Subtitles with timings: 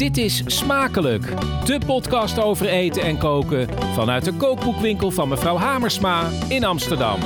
[0.00, 1.24] Dit is Smakelijk,
[1.64, 7.20] de podcast over eten en koken vanuit de kookboekwinkel van mevrouw Hamersma in Amsterdam.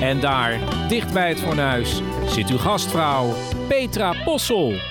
[0.00, 3.34] En daar, dicht bij het fornuis, zit uw gastvrouw
[3.68, 4.89] Petra Possel.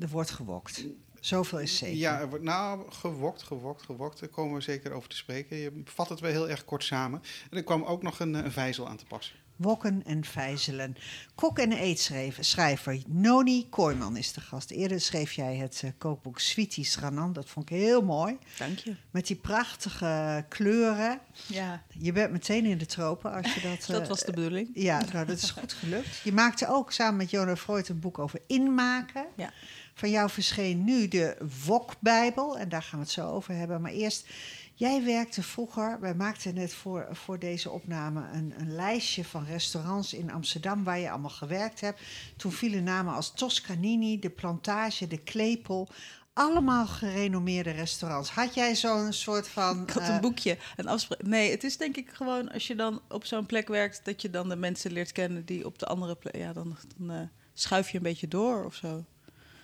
[0.00, 0.84] er wordt gewokt.
[1.26, 1.96] Zoveel is zeker.
[1.96, 4.20] Ja, er wordt nou gewokt, gewokt, gewokt.
[4.20, 5.56] Daar komen we zeker over te spreken.
[5.56, 7.22] Je vat het wel heel erg kort samen.
[7.50, 9.34] En er kwam ook nog een, een vijzel aan te passen.
[9.56, 10.96] Wokken en vijzelen.
[11.34, 14.70] Kok en eetschrijver Noni Kooiman is de gast.
[14.70, 17.32] Eerder schreef jij het uh, kookboek Sweeties Ranan.
[17.32, 18.38] Dat vond ik heel mooi.
[18.58, 18.94] Dank je.
[19.10, 21.20] Met die prachtige kleuren.
[21.46, 21.82] Ja.
[21.98, 23.86] Je bent meteen in de tropen als je dat...
[23.96, 24.68] dat uh, was de bedoeling.
[24.74, 26.20] Ja, nou, dat is goed gelukt.
[26.24, 29.26] Je maakte ook samen met Jonah Freud een boek over inmaken.
[29.36, 29.52] Ja.
[29.96, 32.58] Van jou verscheen nu de Wok-bijbel.
[32.58, 33.80] En daar gaan we het zo over hebben.
[33.80, 34.28] Maar eerst,
[34.74, 36.00] jij werkte vroeger...
[36.00, 40.84] Wij maakten net voor, voor deze opname een, een lijstje van restaurants in Amsterdam...
[40.84, 42.00] waar je allemaal gewerkt hebt.
[42.36, 45.88] Toen vielen namen als Toscanini, De Plantage, De Klepel
[46.32, 48.30] allemaal gerenommeerde restaurants.
[48.30, 49.82] Had jij zo'n soort van.
[49.82, 51.22] Ik had een boekje, een afspraak.
[51.22, 54.30] Nee, het is denk ik gewoon als je dan op zo'n plek werkt, dat je
[54.30, 56.36] dan de mensen leert kennen die op de andere plek.
[56.36, 57.22] Ja, dan, dan uh,
[57.54, 59.04] schuif je een beetje door of zo.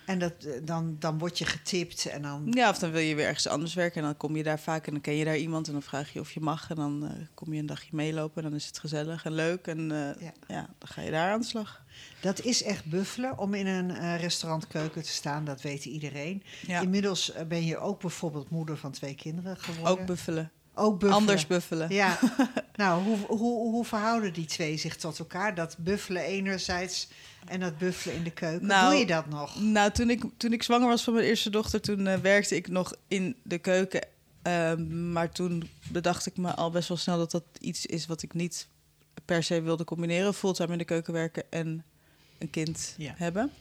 [0.05, 0.33] En dat,
[0.63, 2.47] dan, dan word je getipt en dan...
[2.51, 4.85] Ja, of dan wil je weer ergens anders werken en dan kom je daar vaak
[4.87, 7.03] en dan ken je daar iemand en dan vraag je of je mag en dan
[7.03, 9.97] uh, kom je een dagje meelopen en dan is het gezellig en leuk en uh,
[9.97, 10.33] ja.
[10.47, 10.69] ja.
[10.77, 11.83] dan ga je daar aan de slag.
[12.19, 16.43] Dat is echt buffelen om in een uh, restaurantkeuken te staan, dat weet iedereen.
[16.67, 16.81] Ja.
[16.81, 19.99] Inmiddels ben je ook bijvoorbeeld moeder van twee kinderen geworden.
[19.99, 20.51] Ook buffelen.
[20.73, 21.13] Ook buffelen.
[21.13, 21.93] Anders buffelen.
[21.93, 22.19] Ja.
[22.75, 25.55] nou, hoe, hoe, hoe verhouden die twee zich tot elkaar?
[25.55, 27.07] Dat buffelen enerzijds
[27.45, 28.67] en dat buffelen in de keuken.
[28.67, 29.61] Nou, Doe je dat nog?
[29.61, 32.67] Nou, toen ik, toen ik zwanger was van mijn eerste dochter, toen uh, werkte ik
[32.67, 34.07] nog in de keuken.
[34.47, 34.75] Uh,
[35.13, 38.33] maar toen bedacht ik me al best wel snel dat dat iets is wat ik
[38.33, 38.67] niet
[39.25, 40.33] per se wilde combineren.
[40.33, 41.83] Fulltime in de keuken werken en
[42.37, 43.13] een kind ja.
[43.17, 43.51] hebben.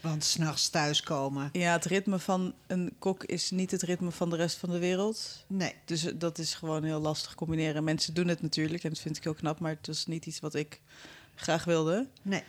[0.00, 1.48] Want s'nachts thuiskomen.
[1.52, 4.78] Ja, het ritme van een kok is niet het ritme van de rest van de
[4.78, 5.44] wereld.
[5.46, 5.74] Nee.
[5.84, 7.84] Dus dat is gewoon heel lastig combineren.
[7.84, 10.40] Mensen doen het natuurlijk en dat vind ik heel knap, maar het was niet iets
[10.40, 10.80] wat ik
[11.34, 12.06] graag wilde.
[12.22, 12.42] Nee.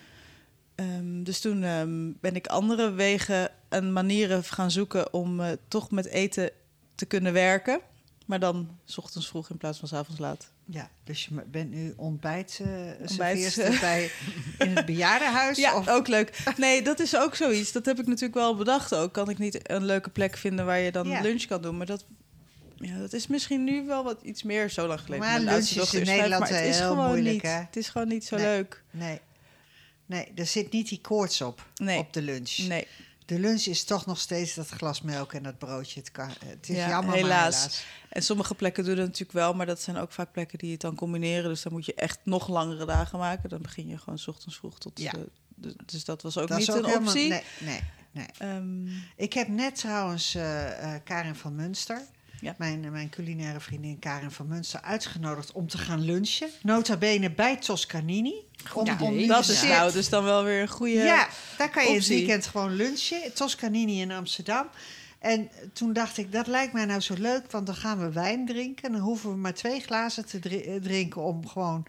[0.75, 5.91] Um, dus toen um, ben ik andere wegen en manieren gaan zoeken om uh, toch
[5.91, 6.51] met eten
[6.95, 7.79] te kunnen werken.
[8.25, 10.51] Maar dan s ochtends vroeg in plaats van s avonds laat.
[10.65, 12.67] Ja, dus je bent nu ontbijt, uh,
[13.09, 13.55] ontbijt.
[13.79, 14.11] bij
[14.57, 15.57] in het bejaardenhuis?
[15.65, 15.87] Ja, of?
[15.87, 16.53] ook leuk.
[16.57, 17.71] Nee, dat is ook zoiets.
[17.71, 19.13] Dat heb ik natuurlijk wel bedacht ook.
[19.13, 21.21] Kan ik niet een leuke plek vinden waar je dan ja.
[21.21, 21.77] lunch kan doen.
[21.77, 22.05] Maar dat,
[22.75, 25.25] ja, dat is misschien nu wel wat iets meer zo lang geleden.
[25.25, 27.41] Maar lunch is in Nederland maar het is heel gewoon moeilijk, niet.
[27.41, 27.49] hè?
[27.49, 28.45] Het is gewoon niet zo nee.
[28.45, 28.83] leuk.
[28.91, 29.19] Nee.
[30.13, 31.99] Nee, er zit niet die koorts op, nee.
[31.99, 32.57] op de lunch.
[32.57, 32.87] Nee.
[33.25, 35.99] De lunch is toch nog steeds dat glas melk en dat broodje.
[35.99, 37.55] Het, kan, het is ja, jammer, helaas.
[37.55, 37.85] helaas.
[38.09, 40.81] En sommige plekken doen het natuurlijk wel, maar dat zijn ook vaak plekken die het
[40.81, 41.49] dan combineren.
[41.49, 43.49] Dus dan moet je echt nog langere dagen maken.
[43.49, 44.99] Dan begin je gewoon s ochtends vroeg tot...
[44.99, 45.11] Ja.
[45.11, 47.29] De, de, dus dat was ook dat niet ook een helemaal, optie.
[47.29, 47.79] Nee, nee,
[48.11, 48.55] nee.
[48.55, 52.01] Um, Ik heb net trouwens uh, uh, Karin van Munster...
[52.43, 52.55] Ja.
[52.57, 56.49] Mijn, mijn culinaire vriendin Karin van Munster uitgenodigd om te gaan lunchen.
[56.61, 58.33] Nota bene bij Toscanini.
[58.73, 61.27] Om, ja, om dat is nou dus dan wel weer een goede Ja,
[61.57, 62.15] daar kan je optie.
[62.15, 63.33] het weekend gewoon lunchen.
[63.33, 64.67] Toscanini in Amsterdam.
[65.19, 68.45] En toen dacht ik, dat lijkt mij nou zo leuk, want dan gaan we wijn
[68.45, 68.91] drinken.
[68.91, 70.39] Dan hoeven we maar twee glazen te
[70.81, 71.85] drinken om gewoon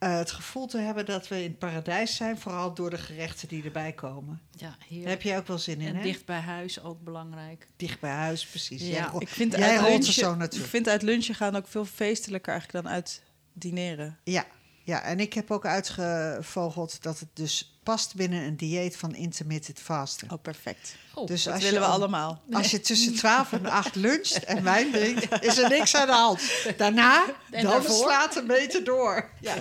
[0.00, 2.38] uh, het gevoel te hebben dat we in het paradijs zijn.
[2.38, 4.40] Vooral door de gerechten die erbij komen.
[4.50, 6.02] Ja, Daar heb je ook wel zin in, en hè?
[6.02, 7.66] dicht bij huis ook belangrijk.
[7.76, 8.82] Dicht bij huis, precies.
[8.82, 10.60] Ja, Jij, ik vind jij uit lunchen, zo naartoe.
[10.60, 13.22] Ik vind uit lunchen gaan ook veel feestelijker eigenlijk dan uit
[13.52, 14.18] dineren.
[14.24, 14.46] Ja,
[14.88, 19.78] ja, en ik heb ook uitgevogeld dat het dus past binnen een dieet van intermittent
[19.78, 20.30] fasten.
[20.30, 20.96] Oh, perfect.
[21.14, 22.42] Oh, dus Dat als willen je we allemaal.
[22.52, 26.12] Als je tussen 12 en 8 luncht en wijn drinkt, is er niks aan de
[26.12, 26.40] hand.
[26.76, 27.96] Daarna, En dan daarvoor?
[27.96, 29.30] slaat een meter door.
[29.40, 29.54] Ja,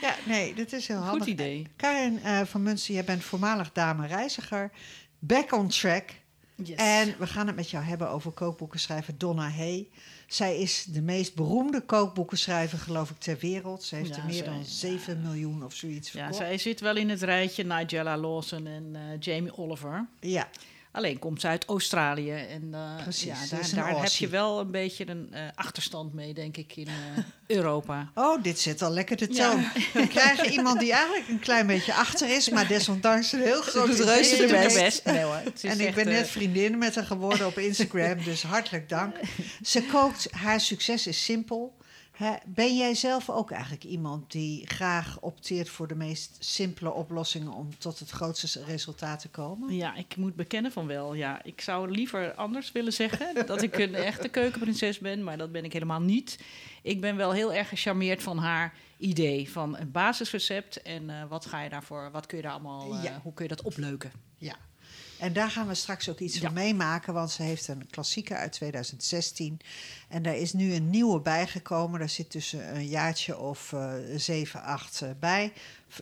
[0.00, 1.18] ja nee, dit is heel handig.
[1.18, 1.66] Goed idee.
[1.76, 4.70] Karin eh, van Munster, jij bent voormalig dame reiziger.
[5.18, 6.10] Back on track.
[6.54, 6.76] Yes.
[6.76, 9.88] En we gaan het met jou hebben over kookboekenschrijver Donna Hay.
[10.28, 13.82] Zij is de meest beroemde kookboekenschrijver, geloof ik, ter wereld.
[13.82, 16.36] Ze heeft Ja, er meer zij- dan 7 miljoen of zoiets ja, verkocht.
[16.36, 20.06] zij zit wel in het rijtje Nigella Lawson en eh, Jamie Oliver.
[20.20, 20.48] Ja,
[20.98, 22.30] Alleen komt ze uit Australië.
[22.30, 26.34] En eh, Precies, ja, daar, daar heb je wel een beetje een eh, achterstand mee,
[26.34, 27.24] denk ik, in eh,
[27.56, 28.10] Europa.
[28.14, 29.50] Oh, dit zet al lekker de Ja.
[29.50, 29.66] toon.
[29.92, 33.86] We krijgen iemand die eigenlijk een klein beetje achter is, maar desondanks een heel groot
[33.86, 35.42] doet reuze de Nee, hoor.
[35.54, 39.16] Is En ik ben net vriendin met haar geworden op Instagram, dus hartelijk dank.
[39.62, 41.76] Ze kookt, haar succes is simpel.
[42.46, 47.78] Ben jij zelf ook eigenlijk iemand die graag opteert voor de meest simpele oplossingen om
[47.78, 49.74] tot het grootste resultaat te komen?
[49.74, 51.14] Ja, ik moet bekennen van wel.
[51.14, 55.52] Ja, ik zou liever anders willen zeggen dat ik een echte keukenprinses ben, maar dat
[55.52, 56.38] ben ik helemaal niet.
[56.82, 61.46] Ik ben wel heel erg gecharmeerd van haar idee van een basisrecept en eh, wat
[61.46, 63.20] ga je daarvoor, wat kun je daar allemaal, eh, Ja.
[63.22, 64.12] hoe kun je dat opleuken?
[64.36, 64.56] Ja.
[65.18, 68.52] En daar gaan we straks ook iets van meemaken, want ze heeft een klassieker uit
[68.52, 69.60] 2016.
[70.08, 71.98] En daar is nu een nieuwe bijgekomen.
[71.98, 75.52] Daar zit tussen een jaartje of eh 7, 8 eh, bij.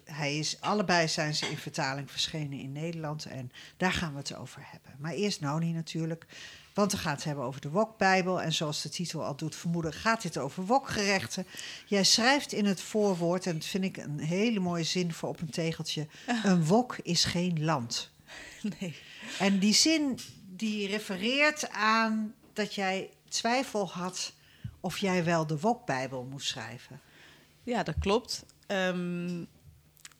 [0.05, 3.25] Hij is, allebei zijn ze in vertaling verschenen in Nederland.
[3.25, 4.95] En daar gaan we het over hebben.
[4.99, 6.27] Maar eerst Noni natuurlijk.
[6.75, 8.43] Want we gaan het hebben over de Wokbijbel.
[8.43, 11.47] En zoals de titel al doet vermoeden, gaat dit over wokgerechten.
[11.87, 15.41] Jij schrijft in het voorwoord, en dat vind ik een hele mooie zin voor op
[15.41, 16.07] een tegeltje.
[16.45, 18.11] Een wok is geen land.
[18.81, 18.97] Nee.
[19.39, 24.33] En die zin die refereert aan dat jij twijfel had
[24.81, 27.01] of jij wel de Wokbijbel moest schrijven.
[27.63, 28.45] Ja, dat klopt.
[28.67, 29.45] Ehm,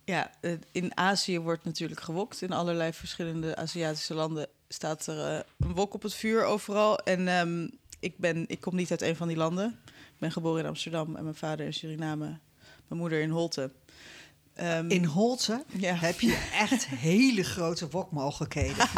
[0.05, 0.31] ja,
[0.73, 2.43] in Azië wordt natuurlijk gewokt.
[2.43, 6.99] In allerlei verschillende Aziatische landen staat er eh, een wok op het vuur overal.
[6.99, 7.69] En ehm,
[8.01, 9.81] ik, ben, ik kom niet uit een van die landen.
[9.87, 12.39] Ik ben geboren in Amsterdam en mijn vader in Suriname.
[12.89, 13.71] Mijn moeder in Holte.
[14.57, 15.95] Ehm, In Holte ja.
[15.95, 18.77] heb je echt hele grote wokmogelijkheden.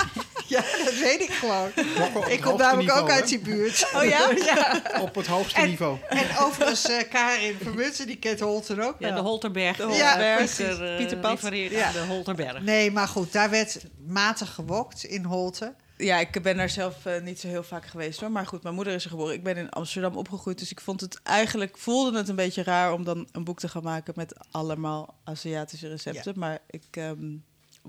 [0.47, 1.71] ja, dat weet ik gewoon.
[2.13, 3.87] Wokken Ik kom namelijk ook uit die buurt.
[3.97, 4.31] Oh ja?
[4.37, 4.83] ja.
[5.01, 5.99] Op het hoogste En- niveau.
[6.09, 9.15] En overigens, eh Karin Vermutsen, die kent Holten ook Ja, wel.
[9.23, 9.77] de Holterberg.
[9.77, 11.87] De eh, Holterberg, Pieter, eh, Ja.
[11.87, 12.61] aan de Holterberg.
[12.63, 15.75] Nee, maar goed, daar werd matig gewokt in Holte.
[15.99, 18.31] Ja, ik ben daar zelf eh, niet zo heel vaak geweest hoor.
[18.31, 19.35] Maar goed, mijn moeder is er geboren.
[19.35, 20.59] Ik ben in Amsterdam opgegroeid.
[20.59, 23.69] Dus ik vond het eigenlijk, voelde het een beetje raar om dan een boek te
[23.69, 26.39] gaan maken met allemaal Aziatische recepten.
[26.39, 27.31] Maar ik ehm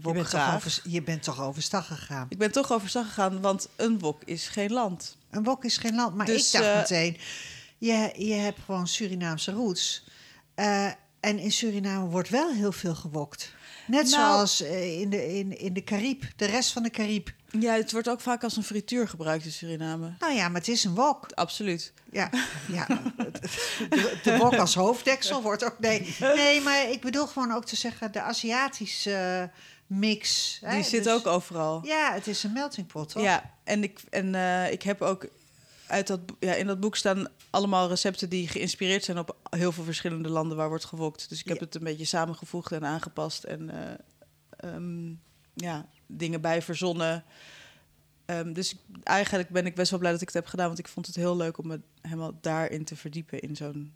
[0.01, 0.55] Je bent, graag.
[0.55, 2.25] over, je bent toch overstag gegaan.
[2.29, 5.17] Ik ben toch overstag gegaan, want een wok is geen land.
[5.29, 6.15] Een wok is geen land.
[6.15, 7.17] Maar Dus, ik dacht eh, meteen,
[7.77, 10.03] je, je hebt gewoon Surinaamse roots.
[10.55, 10.85] Eh,
[11.19, 13.53] en in Suriname wordt wel heel veel gewokt.
[13.87, 17.33] Net Nou- zoals in, de, in, in de Cariep, de rest van de Cariep.
[17.59, 20.13] Ja, het wordt ook vaak als een frituur gebruikt in Suriname.
[20.19, 21.31] Nou ja, maar het is een wok.
[21.33, 21.93] Absoluut.
[22.11, 22.29] Ja,
[22.67, 22.85] ja
[23.89, 25.79] de, de wok als hoofddeksel wordt ook...
[25.79, 28.11] Nee, nee, maar ik bedoel gewoon ook te zeggen...
[28.11, 30.57] de Aziatische eh, mix.
[30.63, 31.81] hè, Die zit dus- ook overal.
[31.85, 33.23] Ja, het is een melting pot, toch?
[33.23, 35.27] Ja, en ik, en, eh, ik heb ook
[35.87, 39.83] uit dat, ja, in dat boek staan allemaal recepten die geïnspireerd zijn op heel veel
[39.83, 41.29] verschillende landen waar wordt gewokt.
[41.29, 41.65] Dus ik heb Ja.
[41.65, 45.07] het een beetje samengevoegd en aangepast en eh, ehm,
[45.53, 47.23] ja, dingen bij verzonnen.
[48.25, 50.87] Ehm, dus eigenlijk ben ik best wel blij dat ik het heb gedaan, want ik
[50.87, 53.93] vond het heel leuk om me helemaal daarin te verdiepen in zo'n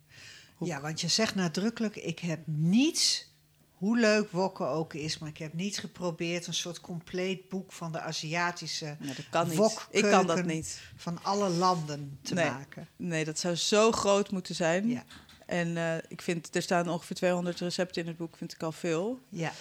[0.56, 0.68] hoek.
[0.68, 3.31] Ja, want je zegt nadrukkelijk, ik heb niets,
[3.74, 7.92] hoe leuk wokken ook is, maar ik heb niet geprobeerd een soort compleet boek van
[7.92, 9.88] de Aziatische, Ja, dat kan niet.
[9.89, 10.81] Ik kan dat niet.
[10.95, 12.50] van alle landen te Nee.
[12.50, 12.88] maken.
[12.95, 14.90] Nee, dat zou zo groot moeten zijn.
[14.90, 15.04] Ja,
[15.45, 18.71] En eh, ik vind, er staan ongeveer 200 recepten in het boek, vind ik al
[18.71, 19.19] veel.
[19.30, 19.52] ja.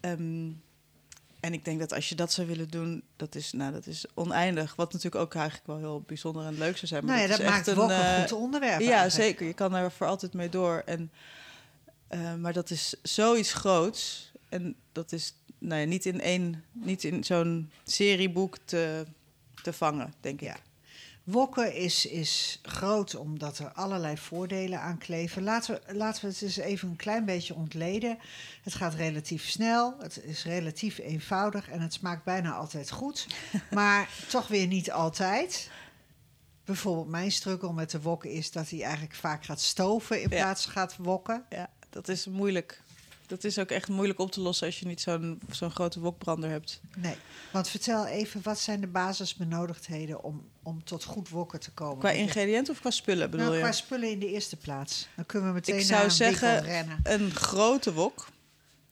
[0.00, 0.50] Ehm,
[1.40, 4.04] en ik denk dat als je dat zou willen doen, dat is, nou, dat is
[4.14, 4.76] oneindig.
[4.76, 7.04] Wat natuurlijk ook eigenlijk wel heel bijzonder en leuk zou zijn.
[7.04, 9.28] Maar nou ja, dat dat maakt wokken eh, een goed onderwerp Ja, eigenlijk.
[9.28, 9.46] zeker.
[9.46, 10.82] Je kan er voor altijd mee door.
[10.86, 11.12] En,
[12.08, 14.32] eh, maar dat is zoiets groots.
[14.48, 19.04] En dat is nou ja, niet in één, niet in zo'n serieboek te,
[19.62, 20.46] te vangen, denk ik.
[20.46, 20.56] Ja.
[21.30, 25.42] Wokken is, is groot omdat er allerlei voordelen aan kleven.
[25.42, 28.18] Laten we, laten we het eens even een klein beetje ontleden.
[28.62, 33.26] Het gaat relatief snel, het is relatief eenvoudig en het smaakt bijna altijd goed.
[33.70, 35.70] Maar toch weer niet altijd.
[36.64, 40.64] Bijvoorbeeld mijn struggle met de wokken is dat hij eigenlijk vaak gaat stoven in plaats
[40.64, 41.44] van gaat wokken.
[41.48, 42.82] Ja, dat is moeilijk.
[43.28, 46.50] Dat is ook echt moeilijk op te lossen als je niet zo'n zo'n grote wokbrander
[46.50, 46.80] hebt.
[46.96, 47.14] Nee,
[47.52, 51.98] want vertel even, wat zijn de basisbenodigdheden om, om tot goed wokken te komen?
[51.98, 53.62] Qua ingrediënten of qua spullen bedoel nou, je?
[53.62, 55.08] qua spullen in de eerste plaats.
[55.16, 57.00] Dan kunnen we meteen Ik zou zeggen- rennen.
[57.02, 58.28] Een grote wok.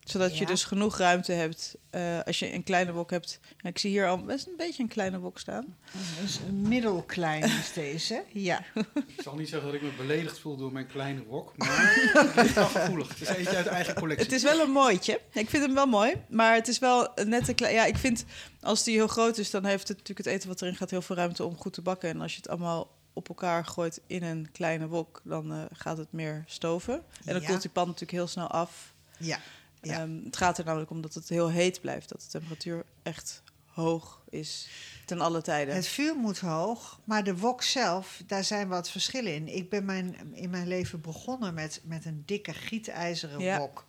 [0.07, 3.39] Zodat je dus genoeg ruimte hebt eh, als je een kleine wok hebt.
[3.57, 5.77] Ja, ik zie hier al best een beetje een kleine wok staan.
[6.21, 8.23] Dus een middelklein is deze.
[8.33, 8.63] Ja.
[9.07, 11.93] Ik zal niet zeggen dat ik me beledigd voel door mijn kleine rok, maar
[12.35, 13.09] het is wel gevoelig.
[13.09, 14.25] Het is eentje uit eigen collectie.
[14.25, 15.21] Het is wel een mooitje.
[15.31, 17.73] Ik vind hem wel mooi, maar het is wel net een klein...
[17.73, 18.25] Ja, ik vind
[18.61, 21.01] als die heel groot is, dan heeft het natuurlijk het eten wat erin gaat heel
[21.01, 22.09] veel ruimte om goed te bakken.
[22.09, 25.97] En als je het allemaal op elkaar gooit in een kleine wok, dan eh, gaat
[25.97, 26.93] het meer stoven.
[27.25, 27.47] En dan Ja.
[27.47, 28.93] koelt die pan natuurlijk heel snel af.
[29.19, 29.39] Ja.
[29.87, 30.01] Ja.
[30.01, 32.09] Ehm, het gaat er namelijk om dat het heel heet blijft.
[32.09, 34.67] Dat de temperatuur echt hoog is
[35.05, 35.75] ten alle tijden.
[35.75, 39.47] Het vuur moet hoog, maar de wok zelf, daar zijn wat verschillen in.
[39.55, 43.57] Ik ben mijn, in mijn leven begonnen met, met een dikke gietijzeren Ja.
[43.57, 43.85] wok.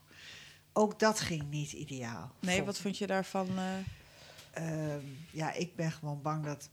[0.73, 2.33] Ook dat ging niet ideaal.
[2.41, 3.49] nee, Vond- wat vond je daarvan?
[3.59, 3.65] eh?
[4.53, 6.69] Ehm, ja, ik ben gewoon bang dat,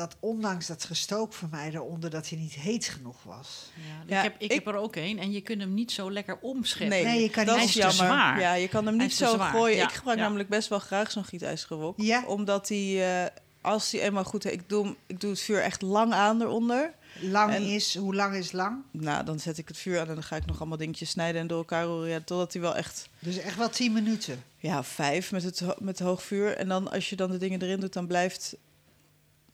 [0.00, 3.70] dat ondanks dat gestook van mij eronder, dat hij niet heet genoeg was.
[3.76, 5.92] Ja, Ja, ik, heb, ik, ik- heb er ook een en je kunt hem niet
[5.92, 6.96] zo lekker omscheppen.
[6.96, 7.94] Nee, Nee, je kan dat niet- is jammer.
[7.94, 8.40] zwaar.
[8.40, 9.76] Ja, je kan hem niet zo zwaar, gooien.
[9.76, 10.24] ja, ik gebruik ja.
[10.24, 11.94] namelijk best wel graag zo'n gietijzeren wok.
[12.00, 12.24] Ja.
[12.26, 13.30] Omdat hij, eh,
[13.60, 14.44] als hij eenmaal goed...
[14.52, 16.92] Ik doe, ik doe het vuur echt lang aan eronder.
[17.20, 18.76] Lang En- is, hoe lang is lang?
[18.90, 21.40] Nou, dan zet ik het vuur aan en dan ga ik nog allemaal dingetjes snijden
[21.40, 22.08] en door elkaar roeren.
[22.10, 23.08] Ja, totdat hij wel echt...
[23.18, 24.42] Dus echt wel tien minuten.
[24.58, 26.56] Ja, vijf met het, met hoog vuur.
[26.56, 28.56] En dan als je dan de dingen erin doet, dan blijft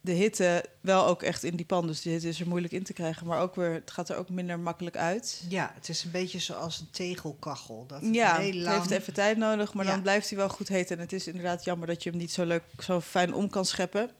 [0.06, 1.86] de hitte wel ook echt in die pan.
[1.86, 3.26] Dus die hitte is er moeilijk in te krijgen.
[3.26, 5.42] Maar ook weer, het gaat er ook minder makkelijk uit.
[5.48, 7.84] Ja, het is een beetje zoals een tegelkachel.
[7.86, 9.90] Dat Ja, heel het heeft even tijd nodig, maar Ja.
[9.90, 10.90] dan blijft hij wel goed heet.
[10.90, 13.64] En het is inderdaad jammer dat je hem niet zo leuk, zo fijn om kan
[13.64, 14.10] scheppen.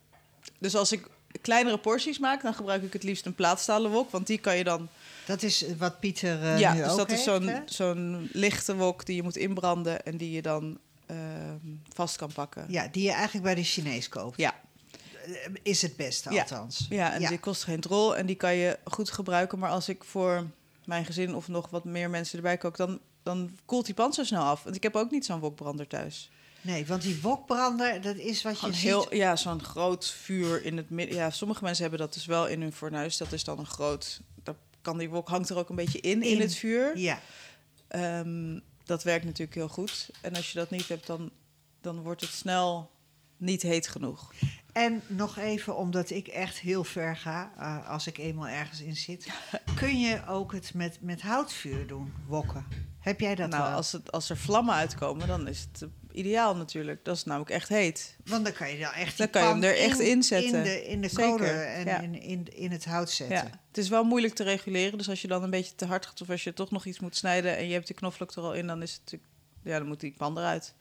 [0.59, 1.09] Dus als ik
[1.41, 4.11] kleinere porties maak, dan gebruik ik het liefst een plaatstalen wok.
[4.11, 4.89] Want die kan je dan...
[5.27, 7.29] Dat is wat Pieter eh, ja, nu dus ook dat is
[7.77, 10.05] zo'n lichte wok die je moet inbranden...
[10.05, 11.57] en die je dan ehm,
[11.93, 12.65] vast kan pakken.
[12.69, 14.37] Ja, die je eigenlijk bij de Chinees koopt.
[14.37, 14.55] Ja.
[15.27, 16.41] Eh, Is het beste, Ja.
[16.41, 16.87] althans.
[16.89, 17.29] Ja, en Ja.
[17.29, 19.59] die kost geen drol en die kan je goed gebruiken.
[19.59, 20.47] Maar als ik voor
[20.85, 24.25] mijn gezin of nog wat meer mensen erbij kook, dan, dan koelt die pan zo
[24.25, 24.63] snel af.
[24.63, 26.31] Want ik heb ook niet zo'n wokbrander thuis.
[26.61, 28.83] Nee, want die wokbrander, dat is wat je Gewoon ziet...
[28.85, 31.17] heel, ja, zo'n groot vuur in het midden.
[31.17, 33.17] Ja, sommige mensen hebben dat dus wel in hun fornuis.
[33.17, 34.21] Dat is dan een groot.
[34.43, 36.41] Daar kan die wok hangt er ook een beetje in in, In.
[36.41, 36.99] het vuur.
[36.99, 37.21] Ja,
[37.89, 40.11] Ehm, dat werkt natuurlijk heel goed.
[40.21, 41.31] En als je dat niet hebt, dan,
[41.81, 42.91] dan wordt het snel
[43.37, 44.33] niet heet genoeg.
[44.73, 48.97] en nog even, omdat ik echt heel ver ga, eh, als ik eenmaal ergens in
[48.97, 49.27] zit...
[49.81, 52.67] kun je ook het met, met houtvuur doen, wokken.
[53.01, 53.73] Heb jij dat nou, wel?
[53.73, 57.05] als, het, als er vlammen uitkomen, dan is het eh, ideaal natuurlijk.
[57.05, 58.17] Dat is namelijk echt heet.
[58.25, 60.59] Want dan kan je dan echt Dan kan je hem er echt in zetten.
[60.59, 62.01] In de, in de kolen en ja.
[62.01, 63.37] in, in, in het hout zetten.
[63.37, 64.99] Ja, het is wel moeilijk te reguleren.
[64.99, 67.01] Dus als je dan een beetje te hard gaat of als je toch nog iets
[67.01, 69.31] moet snijden en je hebt die knoflook er al in, dan is het natuurlijk,
[69.63, 70.75] ja, dan moet die pan eruit.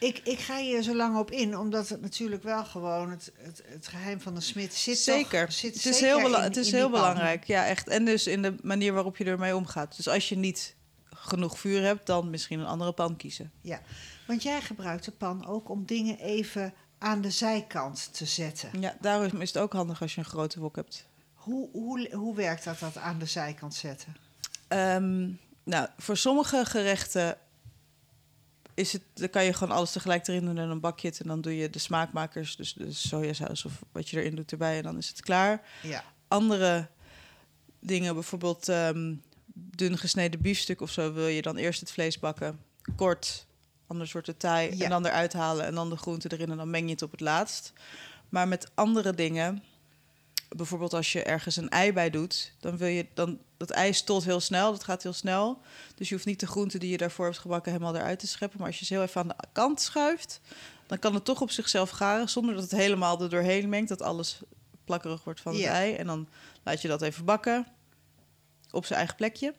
[0.00, 3.62] Ik, ik ga hier zo lang op in, omdat het natuurlijk wel gewoon het, het,
[3.66, 4.98] het geheim van de smid zit.
[4.98, 5.44] zeker.
[5.44, 7.44] Toch, zit het is zeker heel, bela- in- het is heel belangrijk.
[7.44, 7.88] Ja, echt.
[7.88, 9.96] En dus in de manier waarop je ermee omgaat.
[9.96, 10.74] Dus als je niet
[11.14, 13.52] genoeg vuur hebt, dan misschien een andere pan kiezen.
[13.60, 13.80] Ja,
[14.26, 18.80] want jij gebruikt de pan ook om dingen even aan de zijkant te zetten.
[18.80, 21.06] Ja, daarom is het ook handig als je een grote wok hebt.
[21.34, 24.16] Hoe, hoe, hoe werkt dat, dat aan de zijkant zetten?
[24.68, 25.28] Ehm,
[25.64, 27.36] nou, voor sommige gerechten
[28.80, 31.20] is het, dan kan je gewoon alles tegelijk erin doen en dan bak je het
[31.20, 34.76] en dan doe je de smaakmakers, dus de sojasaus of wat je erin doet erbij
[34.76, 35.62] en dan is het klaar.
[35.82, 36.88] Ja, Andere
[37.80, 39.14] dingen, bijvoorbeeld ehm,
[39.54, 42.60] dun gesneden biefstuk of zo, wil je dan eerst het vlees bakken,
[42.96, 43.46] kort,
[43.86, 44.84] anders wordt het taai Ja.
[44.84, 47.10] en dan eruit halen en dan de groente erin en dan meng je het op
[47.10, 47.72] het laatst.
[48.28, 49.62] Maar met andere dingen,
[50.56, 54.24] bijvoorbeeld als je ergens een ei bij doet, dan wil je dan dat ei stolt
[54.24, 55.60] heel snel, dat gaat heel snel.
[55.94, 58.58] Dus je hoeft niet de groente die je daarvoor hebt gebakken helemaal eruit te scheppen,
[58.58, 60.40] maar als je ze heel even aan de kant schuift,
[60.86, 64.02] dan kan het toch op zichzelf garen zonder dat het helemaal er doorheen mengt, dat
[64.02, 64.40] alles
[64.84, 65.72] plakkerig wordt van het Ja.
[65.72, 66.28] ei en dan
[66.62, 67.66] laat je dat even bakken
[68.70, 69.54] op zijn eigen plekje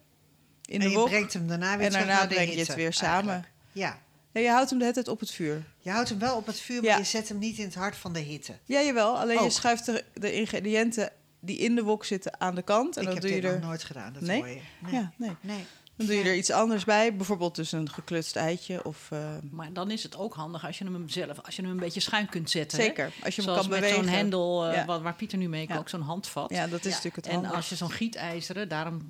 [0.66, 2.94] in en de je wok brengt hem daarna weer en daarna breng je het weer
[2.94, 3.14] samen.
[3.32, 3.52] eigenlijk.
[3.72, 4.00] Ja,
[4.34, 5.64] Ja, je houdt hem de hele tijd op het vuur.
[5.80, 6.98] je houdt hem wel op het vuur, maar Ja.
[6.98, 8.54] je zet hem niet in het hart van de hitte.
[8.66, 9.18] Ja, jawel.
[9.20, 9.52] Alleen je Ook.
[9.52, 12.96] schuift de, de ingrediënten die in de wok zitten aan de kant.
[12.98, 13.60] En ik dan heb doe je dit er.
[13.60, 14.38] nog nooit gedaan, dat Nee?
[14.40, 14.60] hoor je.
[14.80, 14.94] Nee.
[14.94, 15.32] Ja, nee.
[15.42, 15.66] nee.
[15.96, 17.16] Dan doe je er iets anders bij.
[17.16, 18.86] Bijvoorbeeld dus een geklutst eitje.
[18.86, 19.20] Of, eh,
[19.52, 22.00] Maar dan is het ook handig als je hem zelf, als je hem een beetje
[22.00, 22.78] schuin kunt zetten.
[22.80, 22.84] hè?
[22.86, 23.04] zeker.
[23.24, 24.04] Als je hem Zoals kan met bewegen.
[24.04, 24.86] zo'n hendel, eh, Ja.
[24.86, 25.76] wat, waar Pieter nu mee Ja.
[25.76, 26.50] kookt, zo'n handvat.
[26.50, 26.90] Ja, dat is Ja.
[26.90, 27.54] natuurlijk het En handig.
[27.54, 29.10] als je zo'n gietijzeren, daarom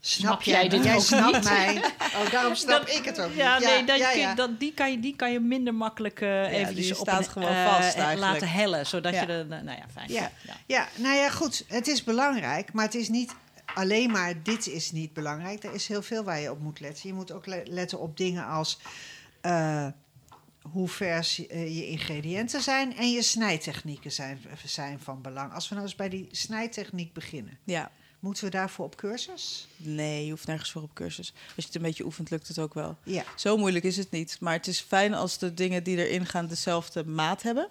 [0.00, 1.44] Snap, jij dit Jij ook snapt niet?
[1.44, 1.82] mij.
[2.22, 3.36] Oh, daarom snap Dat- ik het ook niet.
[3.36, 4.34] Ja, nee, dat, ja, ja.
[4.34, 7.48] Dat, die, kan je, die kan je minder makkelijk eh eventjes op staat een, gewoon
[7.48, 8.32] eh, vast eh, eigenlijk.
[8.32, 9.20] laten hellen, zodat Ja.
[9.20, 10.12] je er, nou ja, fijn.
[10.12, 10.30] Ja.
[10.46, 10.54] ja.
[10.66, 11.64] Ja, nou ja, goed.
[11.68, 13.34] Het is belangrijk, maar het is niet
[13.74, 15.64] alleen maar dit is niet belangrijk.
[15.64, 17.08] Er is heel veel waar je op moet letten.
[17.08, 18.78] Je moet ook le- letten op dingen als
[19.40, 19.86] eh,
[20.62, 25.52] hoe vers je ingrediënten zijn en je snijtechnieken zijn, zijn van belang.
[25.52, 27.58] Als we nou eens bij die snijtechniek beginnen.
[27.64, 27.90] Ja.
[28.20, 29.68] Moeten we daarvoor op cursus?
[29.76, 31.32] Nee, je hoeft nergens voor op cursus.
[31.32, 32.96] Als je het een beetje oefent, lukt het ook wel.
[33.02, 33.24] Ja.
[33.36, 34.36] Zo moeilijk is het niet.
[34.40, 37.66] Maar het is fijn als de dingen die erin gaan dezelfde maat hebben.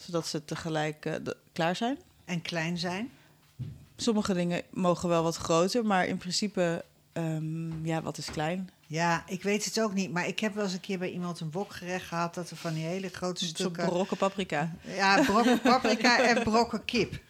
[0.00, 1.14] Zodat ze tegelijk eh,
[1.52, 1.98] klaar zijn.
[2.24, 3.10] En klein zijn?
[3.96, 8.70] Sommige dingen mogen wel wat groter, maar in principe, ehm, ja, wat is klein?
[8.90, 10.12] Ja, ik weet het ook niet.
[10.12, 12.34] Maar ik heb wel eens een keer bij iemand een wokgerecht gehad...
[12.34, 13.86] dat er van die hele grote stukken...
[13.86, 14.72] brokken paprika.
[14.84, 17.20] Ja, brokken paprika en brokken kip.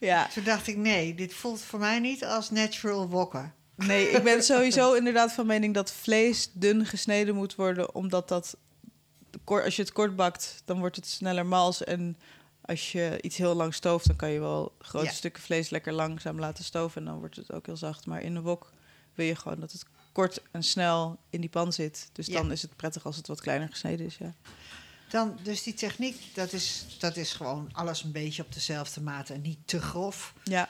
[0.00, 3.54] Ja, Toen dacht ik, nee, dit voelt voor mij niet als natural wokken.
[3.74, 8.56] nee, ik ben sowieso inderdaad van mening dat vlees dun gesneden moet worden, omdat dat,
[9.44, 11.84] als je het kort bakt, dan wordt het sneller mals.
[11.84, 12.16] En
[12.60, 15.12] als je iets heel lang stooft, dan kan je wel grote Ja.
[15.12, 18.06] stukken vlees lekker langzaam laten stoven en dan wordt het ook heel zacht.
[18.06, 18.72] Maar in de wok
[19.14, 19.84] wil je gewoon dat het
[20.16, 22.08] kort en snel in die pan zit.
[22.12, 22.34] Dus Ja.
[22.34, 24.34] dan is het prettig als het wat kleiner gesneden is, ja.
[25.08, 29.30] Dan, dus die techniek, dat is, dat is gewoon alles een beetje op dezelfde maat
[29.30, 30.34] en niet te grof.
[30.44, 30.68] Ja,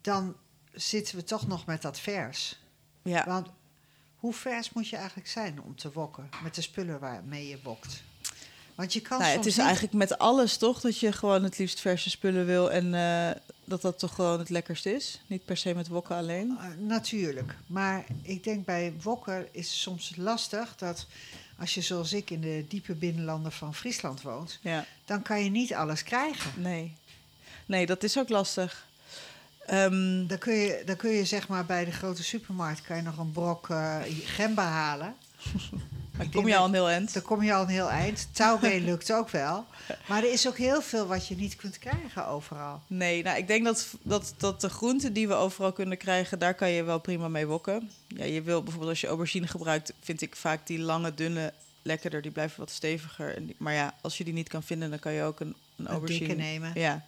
[0.00, 0.36] Dan
[0.72, 2.58] zitten we toch nog met dat vers.
[3.02, 3.24] ja.
[3.26, 3.48] Want
[4.16, 8.02] hoe vers moet je eigenlijk zijn om te wokken met de spullen waarmee je wokt?
[8.74, 11.42] Want je kan Nou, soms het is niet- eigenlijk met alles toch dat je gewoon
[11.44, 13.30] het liefst verse spullen wil en eh,
[13.70, 15.20] dat dat toch gewoon het lekkerst is.
[15.26, 16.56] Niet per se met wokken alleen.
[16.60, 17.54] Eh, natuurlijk.
[17.66, 21.06] Maar ik denk bij wokken is het soms lastig dat
[21.58, 25.50] als je zoals ik in de diepe binnenlanden van Friesland woont, Ja, dan kan je
[25.50, 26.62] niet alles krijgen.
[26.62, 26.92] nee.
[27.66, 28.86] Nee, dat is ook lastig.
[29.66, 33.02] Ehm, Dan kun je, dan kun je zeg maar bij de grote supermarkt kan je
[33.02, 35.14] nog een brok eh, gember halen.
[36.20, 37.12] maar Ik kom je al een heel eind.
[37.12, 38.28] Dan kom je al een heel eind.
[38.32, 39.64] Touwbeen lukt ook wel.
[40.08, 42.82] Maar er is ook heel veel wat je niet kunt krijgen overal.
[42.86, 46.54] Nee, nou, ik denk dat, dat, dat de groenten die we overal kunnen krijgen, daar
[46.54, 47.90] kan je wel prima mee wokken.
[48.06, 52.22] Ja, je wil bijvoorbeeld als je aubergine gebruikt, vind ik vaak die lange, dunne lekkerder.
[52.22, 53.36] Die blijven wat steviger.
[53.36, 55.46] En die- maar ja, als je die niet kan vinden, dan kan je ook een,
[55.46, 56.18] een Een aubergine...
[56.26, 56.70] dikke nemen.
[56.74, 57.04] Ja.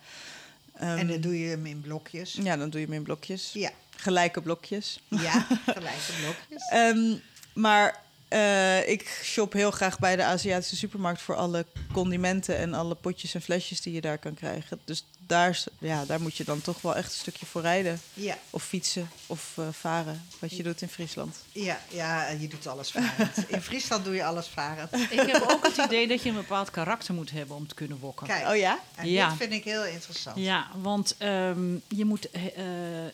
[0.74, 2.38] Ehm, en dan doe je hem in blokjes.
[2.42, 3.50] ja, dan doe je hem in blokjes.
[3.52, 5.00] Ja, Gelijke blokjes.
[5.08, 6.68] ja gelijke blokjes.
[6.72, 7.14] Ehm,
[7.54, 8.00] maar
[8.32, 13.34] eh, ik shop heel graag bij de Aziatische supermarkt voor alle condimenten en alle potjes
[13.34, 14.80] en flesjes die je daar kan krijgen.
[14.84, 18.00] Dus daar, ja, daar moet je dan toch wel echt een stukje voor rijden.
[18.14, 21.36] Ja, Of fietsen of eh, varen, wat je doet in Friesland.
[21.52, 23.36] ja, ja, je doet alles varend.
[23.48, 24.92] In Friesland doe je alles varend.
[24.94, 27.98] Ik heb ook het idee dat je een bepaald karakter moet hebben om te kunnen
[27.98, 28.26] wokken.
[28.26, 28.78] Kijk, Oh ja?
[28.94, 29.28] en Ja.
[29.28, 30.36] dit vind ik heel interessant.
[30.36, 33.12] Ja, want ehm, je, moet, eh, eh,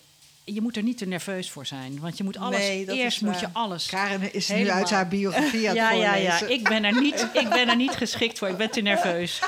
[0.54, 1.98] je moet er niet te nerveus voor zijn.
[2.00, 3.86] Want je moet alles, Nee, dat is eerst moet je alles...
[3.86, 6.30] Karen is nu uit haar biografie aan ja, het ja, ja.
[6.38, 6.50] voorlezen.
[6.58, 8.48] Ik ben, er niet, ik ben er niet geschikt voor.
[8.48, 9.38] Ik ben te nerveus.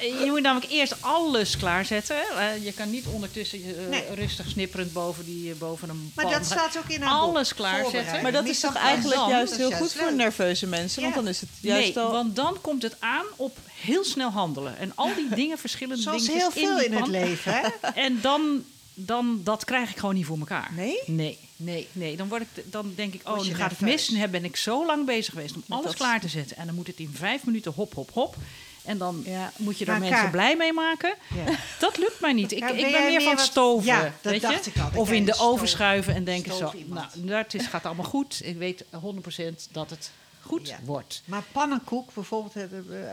[0.00, 2.16] Eh, Je moet namelijk eerst alles klaarzetten.
[2.16, 4.04] Eh, Je kan niet ondertussen eh, Nee.
[4.14, 7.28] rustig snipperend boven, die, boven een Maar dat staat ook in haar boek.
[7.28, 8.22] Alles klaarzetten.
[8.22, 11.02] Maar dat Niet is toch eigenlijk dan, juist heel goed voor nerveuze mensen.
[11.02, 11.20] Want Ja.
[11.20, 12.12] dan is het juist nee, al...
[12.12, 14.78] want dan komt het aan op heel snel handelen.
[14.78, 17.68] En al die dingen, verschillende Zoals dingetjes heel veel die in het leven, hè?
[18.06, 18.64] En dan,
[18.98, 20.70] dan, dat krijg ik gewoon niet voor elkaar.
[20.74, 20.98] Nee?
[21.06, 22.16] Nee, nee, nee.
[22.16, 24.08] Dan, word ik, dan denk ik, oh, nu gaat het mis.
[24.08, 26.56] Nu ben ik zo lang bezig geweest om alles dat- klaar te zetten.
[26.56, 28.36] En dan moet het in vijf minuten hop, hop, hop.
[28.84, 29.52] En dan Ja.
[29.56, 31.14] moet je er Maar mensen blij mee maken.
[31.34, 31.44] Ja.
[31.80, 32.52] Dat lukt mij niet.
[32.52, 33.86] Ik, Ja, ben ik ben meer meer van wat- stoven.
[33.86, 34.70] Ja, dat weet dacht je?
[34.70, 34.90] ik al.
[34.90, 37.14] Dan Of in de oven schuiven en denken zo, iemand.
[37.14, 38.40] nou, dat is, gaat allemaal goed.
[38.44, 41.22] Ik weet 100% dat het goed wordt.
[41.24, 42.62] Maar pannenkoek, bijvoorbeeld eh,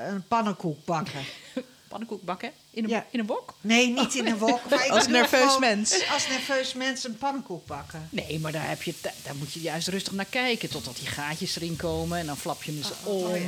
[0.07, 1.21] een pannenkoek bakken.
[1.93, 3.05] Pannenkoek bakken in een, Ja.
[3.09, 3.53] in een wok?
[3.61, 4.59] Nee, niet in een wok.
[4.69, 6.03] maar Als nerveus mens.
[6.13, 8.07] Als nerveus mens een pannenkoek bakken.
[8.09, 10.69] Nee, maar daar, heb je, daar moet je juist rustig naar kijken.
[10.69, 12.17] Totdat die gaatjes erin komen.
[12.19, 13.23] En dan flap je ze om.
[13.23, 13.43] oh ja.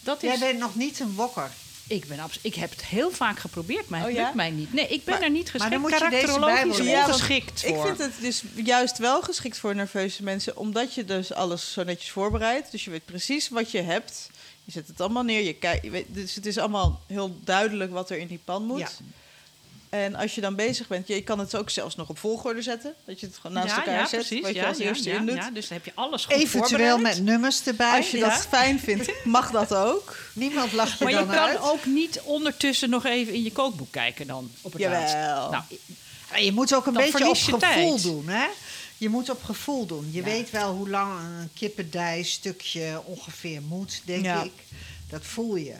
[0.00, 1.50] Dat is, Jij bent nog niet een wokker.
[1.86, 4.22] ik, ben abs- ik heb het heel vaak geprobeerd, maar het Oh ja?
[4.22, 4.72] lukt mij niet.
[4.72, 5.70] Nee, ik ben Maar- er niet maar geschikt.
[5.72, 7.86] dan moet je deze Karakterologisch Ja, want ongeschikt Ik voor.
[7.86, 12.10] vind het dus juist wel geschikt voor nerveuze mensen, omdat je dus alles zo netjes
[12.10, 12.70] voorbereidt.
[12.70, 14.28] Dus je weet precies wat je hebt.
[14.64, 15.42] Je zet het allemaal neer.
[15.44, 18.78] Je kijkt, dus het is allemaal heel duidelijk wat er in die pan moet.
[18.78, 18.88] Ja.
[19.88, 22.94] En als je dan bezig bent, je kan het ook zelfs nog op volgorde zetten.
[23.04, 24.40] Dat je het gewoon naast ja, elkaar ja, zet, precies.
[24.40, 25.34] wat je ja, als eerste ja, in doet.
[25.36, 27.96] ja, dus dan heb je alles goed Eventueel met nummers erbij.
[27.96, 28.28] Als je Ja.
[28.28, 30.16] dat fijn vindt, mag dat ook.
[30.32, 31.60] Niemand lacht je Maar je kan uit.
[31.60, 35.14] ook niet ondertussen nog even in je kookboek kijken dan op het laatst.
[35.14, 35.50] Jawel.
[35.50, 35.62] Nou,
[36.30, 38.02] Ja, je moet ook een beetje op gevoel tijd.
[38.02, 38.46] doen, hè?
[38.98, 40.08] Je moet op gevoel doen.
[40.12, 40.24] Je Ja.
[40.24, 44.42] weet wel hoe lang een kippendij stukje ongeveer moet, denk Ja.
[44.42, 44.52] ik.
[45.08, 45.74] Dat voel je.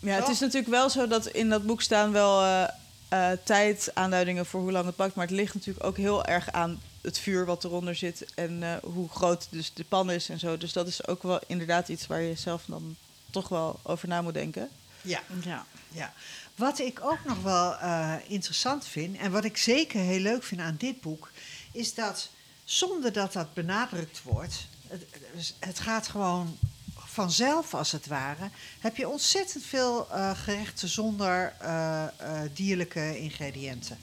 [0.00, 2.68] Ja, het is natuurlijk wel zo dat in dat boek staan wel eh
[3.08, 5.14] eh, tijdaanduidingen voor hoe lang het bakt.
[5.14, 8.24] Maar het ligt natuurlijk ook heel erg aan het vuur wat eronder zit.
[8.34, 10.56] En eh, hoe groot dus de pan is en zo.
[10.56, 12.96] Dus dat is ook wel inderdaad iets waar je zelf dan
[13.30, 14.68] toch wel over na moet denken.
[15.02, 15.22] Ja.
[15.44, 15.66] ja.
[15.88, 16.12] Ja.
[16.54, 20.60] Wat ik ook nog wel eh, interessant vind, en wat ik zeker heel leuk vind
[20.60, 21.30] aan dit boek,
[21.72, 22.28] is dat
[22.64, 26.58] zonder dat dat benadrukt wordt, het, het gaat gewoon
[26.96, 28.50] vanzelf als het ware,
[28.80, 32.10] heb je ontzettend veel eh, gerechten zonder eh, eh,
[32.54, 33.98] dierlijke ingrediënten.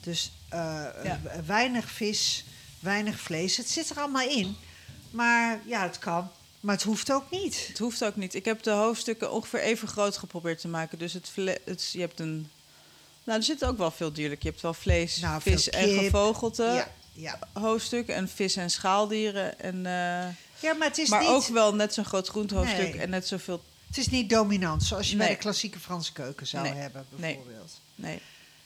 [0.00, 1.20] Dus Ja.
[1.46, 2.44] weinig vis,
[2.80, 3.56] weinig vlees.
[3.56, 4.56] Het zit er allemaal in.
[5.10, 6.30] Maar ja, het kan.
[6.60, 7.66] Maar het hoeft ook niet.
[7.68, 8.34] Het hoeft ook niet.
[8.34, 10.98] Ik heb de hoofdstukken ongeveer even groot geprobeerd te maken.
[10.98, 11.30] Dus het,
[11.64, 12.50] het je hebt een.
[13.24, 14.42] Nou, er zit ook wel veel dierlijk.
[14.42, 17.38] Je hebt wel vlees, Nou, vis en gevogelte Ja, ja.
[17.52, 18.08] hoofdstuk.
[18.08, 19.60] En vis en schaaldieren.
[19.60, 20.28] En, eh,
[20.60, 21.28] ja maar het is maar niet...
[21.28, 22.92] ook wel net zo'n groot groentehoofdstuk.
[22.92, 23.00] Nee.
[23.00, 23.62] En net zoveel.
[23.86, 26.72] Het is niet dominant, zoals je bij de klassieke Franse keuken zou Nee.
[26.72, 27.80] hebben, bijvoorbeeld.
[27.94, 28.20] Nee.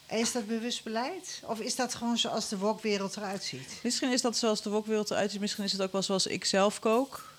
[0.05, 1.41] En Is dat bewust beleid?
[1.43, 3.79] Of is dat gewoon zoals de wokwereld eruit ziet?
[3.83, 5.39] Misschien is dat zoals de wokwereld eruit ziet.
[5.39, 7.33] Misschien is het ook wel zoals ik zelf kook.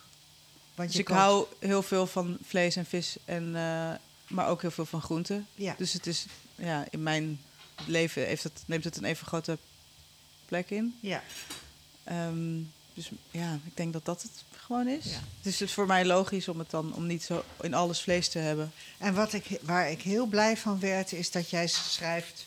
[0.74, 3.16] Want Dus je ik kookt- hou heel veel van vlees en vis.
[3.24, 3.90] En, eh,
[4.28, 5.46] maar ook heel veel van groenten.
[5.54, 5.74] Ja.
[5.78, 7.40] Dus het is, ja, in mijn
[7.86, 9.58] leven heeft het, neemt het een even grote
[10.50, 10.98] plek in.
[11.00, 11.22] ja.
[12.04, 12.58] Ehm,
[12.94, 15.04] dus ja, ik denk dat dat het gewoon is.
[15.04, 15.20] Ja.
[15.36, 18.28] Het is dus voor mij logisch om het dan om niet zo in alles vlees
[18.28, 18.72] te hebben.
[18.98, 22.46] En wat ik, waar ik heel blij van werd, is dat jij schrijft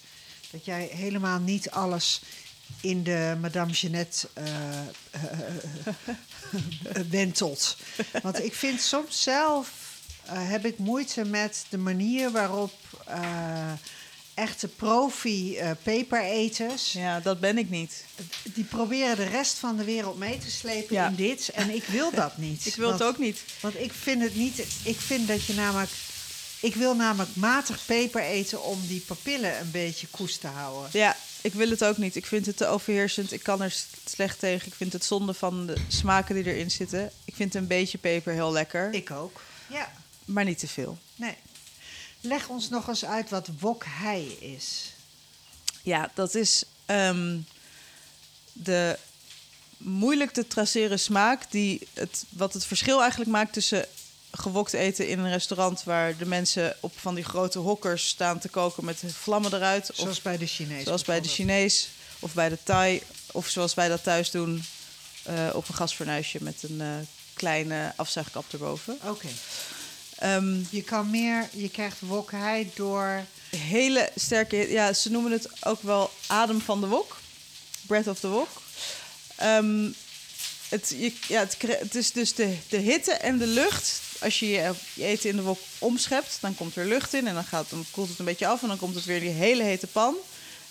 [0.52, 2.22] dat jij helemaal niet alles
[2.82, 4.88] in de Madame Jeannette eh, eh,
[7.10, 7.78] wentelt.
[8.22, 9.72] Want ik vind soms zelf
[10.26, 12.74] eh, heb ik moeite met de manier waarop
[14.34, 18.06] echte profi eh pepereters Ja, dat ben ik niet.
[18.44, 21.08] die proberen de rest van de wereld mee te slepen Ja.
[21.08, 21.50] in dit.
[21.50, 22.66] En ik wil dat niet.
[22.72, 23.40] Ik wil het ook niet.
[23.62, 24.66] want ik vind het niet.
[24.84, 25.92] Ik vind dat je namelijk.
[26.62, 30.90] Ik wil namelijk matig peper eten om die papillen een beetje koest te houden.
[30.94, 32.16] Ja, ik wil het ook niet.
[32.16, 33.32] Ik vind het te overheersend.
[33.32, 34.68] Ik kan er slecht tegen.
[34.68, 37.12] Ik vind het zonde van de smaken die erin zitten.
[37.26, 39.42] Ik vind een beetje peper heel lekker, Ik ook.
[39.68, 39.92] Ja,
[40.26, 40.98] maar niet te veel.
[41.16, 41.36] nee.
[42.26, 44.94] Leg ons nog eens uit wat wokhei is.
[45.82, 47.40] Ja, dat is ehm,
[48.54, 49.00] de
[49.78, 53.86] moeilijk te traceren smaak die het, wat het verschil eigenlijk maakt tussen
[54.32, 58.50] gewokt eten in een restaurant waar de mensen op van die grote hokkers staan te
[58.50, 59.90] koken met vlammen eruit.
[59.94, 60.86] Zoals of bij de Chinezen.
[60.86, 61.28] zoals bij de.
[61.28, 63.02] Chinees of bij de Thai.
[63.32, 64.64] Of zoals wij dat thuis doen
[65.24, 66.88] eh, op een gasfornuisje met een eh,
[67.34, 69.00] kleine afzuigkap erboven.
[69.04, 69.28] Oké.
[70.24, 71.50] Ehm, Je kan meer.
[71.52, 73.26] Je krijgt wokhei door.
[73.50, 74.72] hele sterke...
[74.72, 77.18] Ja, ze noemen het ook wel adem van de wok.
[77.88, 78.50] Breath of the wok.
[79.36, 79.92] Ehm,
[80.70, 80.96] het,
[81.28, 84.02] ja, het, is dus de, de hitte en de lucht.
[84.20, 87.28] Als je je je eten in de wok omschept, dan komt er lucht in...
[87.28, 89.24] en dan, gaat, dan koelt het een beetje af en dan komt het weer in
[89.24, 90.16] die hele hete pan.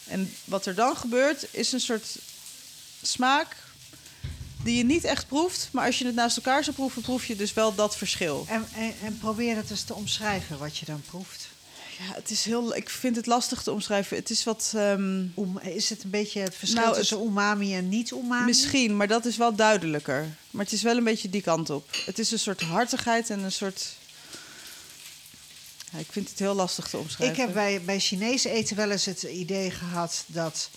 [0.05, 2.17] En wat er dan gebeurt, is een soort
[3.03, 3.57] smaak
[4.62, 5.68] die je niet echt proeft.
[5.72, 8.44] Maar als je het naast elkaar zou proeven, proef je dus wel dat verschil.
[8.48, 11.48] En, en, en probeer het eens te omschrijven wat je dan proeft.
[11.98, 14.16] Ja, het is heel, ik vind het lastig te omschrijven.
[14.16, 14.72] Het is wat...
[14.77, 15.27] ehm,
[15.61, 18.44] is het een beetje het verschil Nou, tussen umami en niet-umami?
[18.44, 20.37] Misschien, maar dat is wel duidelijker.
[20.51, 21.88] Maar het is wel een beetje die kant op.
[22.07, 23.87] Het is een soort hartigheid en een soort.
[25.92, 27.37] Ja, ik vind het heel lastig te omschrijven.
[27.37, 30.70] Ik heb bij, bij Chinees eten wel eens het idee gehad dat.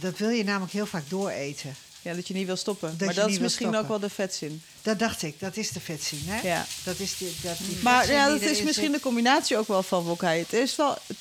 [0.00, 1.76] Dat wil je namelijk heel vaak dooreten.
[2.06, 2.94] Ja, dat je niet wil stoppen.
[2.98, 3.80] Dat maar dat is misschien stoppen.
[3.82, 4.62] ook wel de vetzin.
[4.82, 6.48] Dat dacht ik, dat is de vetzin, hè?
[6.48, 6.66] Ja.
[6.84, 10.02] Dat is die, dat die Maar ja, dat is misschien de combinatie ook wel van
[10.04, 10.40] wokhai.
[10.40, 10.98] Het is wel.
[11.06, 11.16] Het,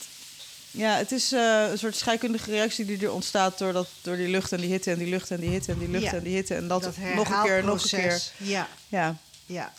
[0.71, 4.27] ja, het is eh, een soort scheikundige reactie die er ontstaat door, dat, door die
[4.27, 6.13] lucht en die hitte en die lucht en die hitte en die lucht Ja.
[6.13, 6.55] en die hitte.
[6.55, 8.21] En dat, Dat nog een keer, nog een keer.
[8.37, 9.17] Ja, Ja.
[9.45, 9.73] ja.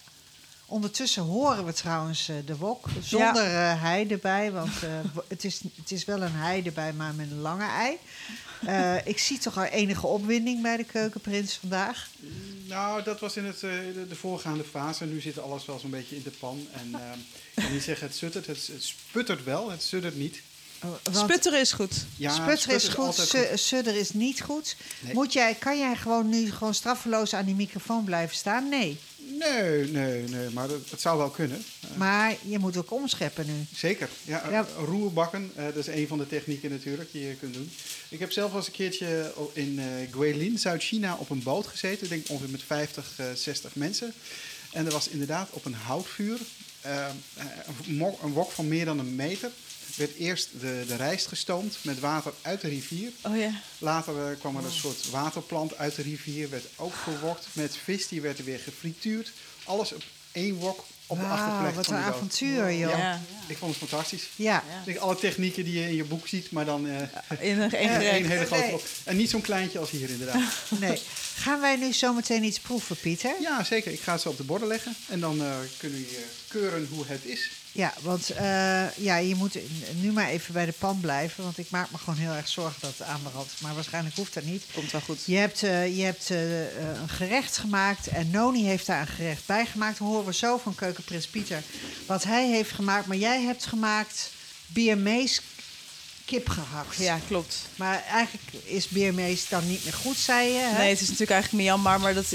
[0.69, 4.53] Ondertussen horen we trouwens eh, de wok zonder eh hei erbij.
[4.53, 4.89] Want eh,
[5.29, 7.97] het, is, het is wel een hei erbij, maar met een lange ei.
[8.67, 12.09] Eh, ik zie toch al enige opwinding bij de keukenprins vandaag.
[12.69, 15.05] Nou, dat was in het, eh, de, de voorgaande fase.
[15.05, 16.67] Nu zit alles wel zo'n beetje in de pan.
[16.73, 16.89] En
[17.55, 20.43] ik kan niet zeggen het suttert, het, het sputtert wel, het suddert niet.
[20.83, 22.05] Oh, want Sputteren is goed.
[22.17, 24.77] Ja, sputter is goed, su- sudder is niet goed.
[25.01, 25.15] Nee.
[25.15, 28.69] Moet jij, kan jij gewoon nu gewoon straffeloos aan die microfoon blijven staan?
[28.69, 28.99] Nee.
[29.29, 31.65] Nee, nee, nee, maar dat, dat zou wel kunnen.
[31.81, 33.67] Eh, Maar je moet ook omscheppen nu.
[33.75, 34.09] Zeker.
[34.25, 34.67] Ja, eh, Ja.
[34.85, 37.71] roerbakken, eh, dat is een van de technieken natuurlijk die je kunt doen.
[38.09, 42.03] Ik heb zelf wel eens een keertje in eh Guilin, Zuid-China, op een boot gezeten.
[42.03, 44.13] Ik denk ongeveer met 50, eh 60 mensen.
[44.73, 46.39] En er was inderdaad op een houtvuur
[48.23, 49.51] een wok van meer dan een meter.
[49.97, 53.11] Werd eerst de, de rijst gestoomd met water uit de rivier.
[53.23, 53.51] Oh ja.
[53.79, 58.09] Later eh, kwam er een soort waterplant uit de rivier, werd ook gewokt met vis,
[58.09, 59.33] die werd weer gefrituurd.
[59.65, 62.91] Alles op één wok op de Wauw, achterplek wat van een avontuur, joh.
[62.91, 62.99] Ja.
[62.99, 63.21] Ja.
[63.47, 64.29] Ik vond het fantastisch.
[64.37, 64.65] Ja.
[64.99, 67.01] Alle technieken die je in je boek ziet, maar dan eh
[67.41, 67.73] In een
[68.11, 68.71] één hele grote Nee.
[68.71, 68.81] wok.
[69.05, 70.43] En niet zo'n kleintje als hier inderdaad.
[70.81, 71.01] Nee.
[71.37, 73.35] Gaan wij nu zometeen iets proeven, Pieter?
[73.41, 73.93] ja, zeker.
[73.93, 74.97] Ik ga het zo op de borden leggen.
[75.09, 77.51] En dan eh, kunnen jullie eh, keuren hoe het is.
[77.77, 79.59] Ja, want eh, ja, je moet
[80.01, 81.45] nu maar even bij de pan blijven.
[81.45, 83.53] Want ik maak me gewoon heel erg zorgen dat het aanbrandt.
[83.61, 84.65] Maar waarschijnlijk hoeft dat niet.
[84.75, 85.23] Komt wel goed.
[85.25, 86.61] Je hebt, eh, je hebt eh,
[87.01, 89.99] een gerecht gemaakt en Noni heeft daar een gerecht bij gemaakt.
[89.99, 91.63] Dan horen we zo van keukenprins Pieter
[92.07, 93.07] wat hij heeft gemaakt.
[93.07, 94.31] Maar jij hebt gemaakt
[94.67, 95.41] Biamese
[96.25, 96.97] kip gehakt.
[96.97, 97.57] Ja, klopt.
[97.77, 100.59] Maar eigenlijk is Birmees dan niet meer goed, zei je.
[100.59, 100.79] Hè?
[100.79, 102.31] Nee, het is natuurlijk eigenlijk Myanmar, maar dat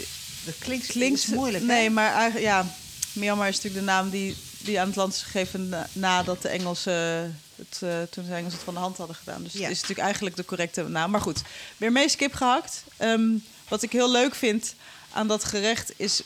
[0.45, 1.63] dat klinkt, klinkt moeilijk.
[1.63, 1.89] Nee, hè?
[1.89, 2.75] maar eigenlijk, ja,
[3.13, 6.49] Myanmar is natuurlijk de naam die, die aan het land is gegeven na- nadat de
[6.49, 6.93] Engelsen
[7.55, 9.43] het, eh, toen de Engelsen het van de hand hadden gedaan.
[9.43, 9.59] Dus Ja.
[9.61, 11.11] het is natuurlijk eigenlijk de correcte naam.
[11.11, 11.41] Maar goed,
[11.77, 12.83] Birmees kip gehakt.
[12.97, 13.29] Ehm,
[13.67, 14.75] wat ik heel leuk vind
[15.11, 16.21] aan dat gerecht is...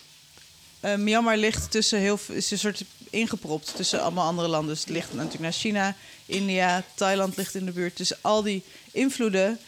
[0.79, 4.73] eh, Myanmar ligt tussen heel is een soort ingepropt tussen allemaal andere landen.
[4.73, 5.95] Dus het ligt natuurlijk naar China,
[6.25, 7.97] India, Thailand ligt in de buurt.
[7.97, 9.59] Dus al die invloeden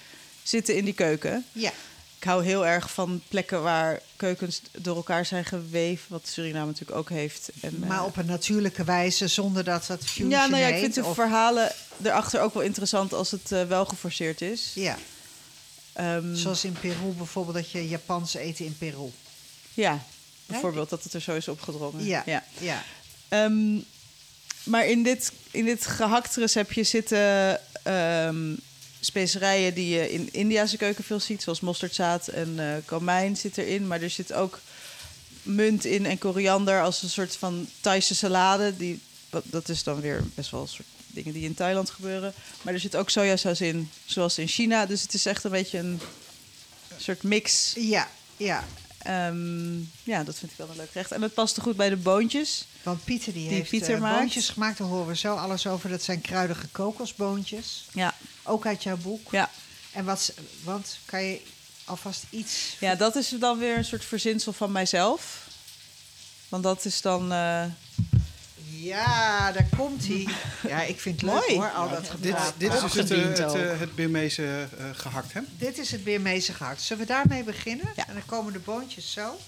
[0.44, 1.46] zitten in die keuken.
[1.52, 1.72] Ja,
[2.20, 6.98] Ik hou heel erg van plekken waar keukens door elkaar zijn geweven, wat Suriname natuurlijk
[6.98, 7.50] ook heeft.
[7.62, 10.80] En, eh, maar op een natuurlijke wijze, zonder dat het fusion ja, nou ja, ik
[10.80, 11.72] vind de of- verhalen
[12.04, 14.72] erachter ook wel interessant als het eh, wel geforceerd is.
[14.76, 14.98] Ja,
[15.94, 19.12] Ehm, zoals in Peru bijvoorbeeld, dat je Japans eten in Peru.
[19.74, 20.04] ja,
[20.46, 22.06] bijvoorbeeld dat het er zo is opgedrongen.
[22.06, 22.44] Ja, ja.
[22.60, 22.84] ja.
[23.28, 23.76] Ehm,
[24.64, 28.54] maar in dit, in dit gehakt receptje zitten ehm,
[29.00, 33.88] specerijen die je in Indiase keuken veel ziet, zoals mosterdzaad en eh komijn zit erin.
[33.88, 34.60] Maar er zit ook
[35.44, 38.78] munt in en koriander als een soort van Thaise salade.
[38.78, 39.00] Die,
[39.44, 42.34] dat is dan weer best wel een soort dingen die in Thailand gebeuren.
[42.62, 44.86] Maar er zit ook sojasaus in, zoals in China.
[44.86, 46.00] Dus het is echt een beetje een
[46.98, 47.74] soort mix.
[47.76, 48.64] Ja, ja.
[48.98, 51.12] Ehm, ja, dat vind ik wel een leuk recht.
[51.12, 52.66] En het past er goed bij de boontjes.
[52.84, 54.78] Want Pieter die, Die heeft Pieter eh, boontjes gemaakt.
[54.78, 55.90] Daar horen we zo alles over.
[55.90, 57.86] Dat zijn kruidige kokosboontjes.
[57.94, 58.14] Ja,
[58.48, 59.32] Ook uit jouw boek.
[59.32, 59.50] ja.
[59.92, 60.34] En wat,
[60.64, 61.42] want kan je
[61.86, 62.76] alvast iets...
[62.80, 65.48] Ja, dat is dan weer een soort verzinsel van mijzelf.
[66.50, 67.32] Want dat is dan.
[67.32, 67.64] eh,
[68.70, 70.28] Ja, daar komt hij.
[70.68, 71.56] Ja, ik vind het leuk Mooi.
[71.56, 72.54] hoor, al dat Dit, gepraat.
[72.58, 75.42] dit is dus het, eh, het, eh, het Birmeese eh, gehakt, hè?
[75.58, 76.82] Dit is het Birmeese gehakt.
[76.82, 77.90] Zullen we daarmee beginnen?
[77.96, 78.08] Ja.
[78.08, 79.40] En dan komen de boontjes zo.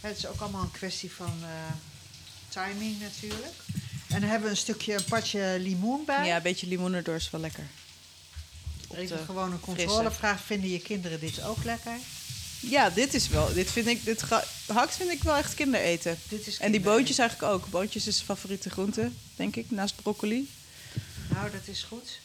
[0.00, 1.48] Het is ook allemaal een kwestie van eh,
[2.48, 3.54] timing natuurlijk.
[4.08, 6.26] En dan hebben we een stukje, een patje limoen bij.
[6.26, 7.64] ja, een beetje limoen erdoor is wel lekker.
[8.94, 10.40] Even gewoon een controlevraag.
[10.44, 11.92] Vinden je kinderen dit ook lekker?
[12.60, 13.52] Ja, dit is wel.
[13.52, 14.04] Dit vind ik.
[14.04, 14.22] Dit
[14.66, 16.18] gehakt vind ik wel echt kindereten.
[16.28, 17.66] Dit is En die boontjes eigenlijk ook.
[17.70, 20.50] Boontjes is favoriete groente, denk ik, naast broccoli.
[21.30, 22.18] Nou, dat is goed.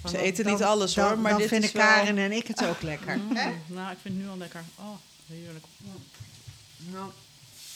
[0.00, 1.86] Want Ze dan- eten niet dan- alles, dan- hoor, maar dan dit vinden is wel-
[1.86, 3.08] Karen en ik het ook lekker.
[3.34, 3.50] hè?
[3.66, 4.62] Nou, ik vind het nu al lekker.
[4.74, 4.94] Oh,
[5.26, 5.64] heerlijk.
[6.76, 7.10] Nou,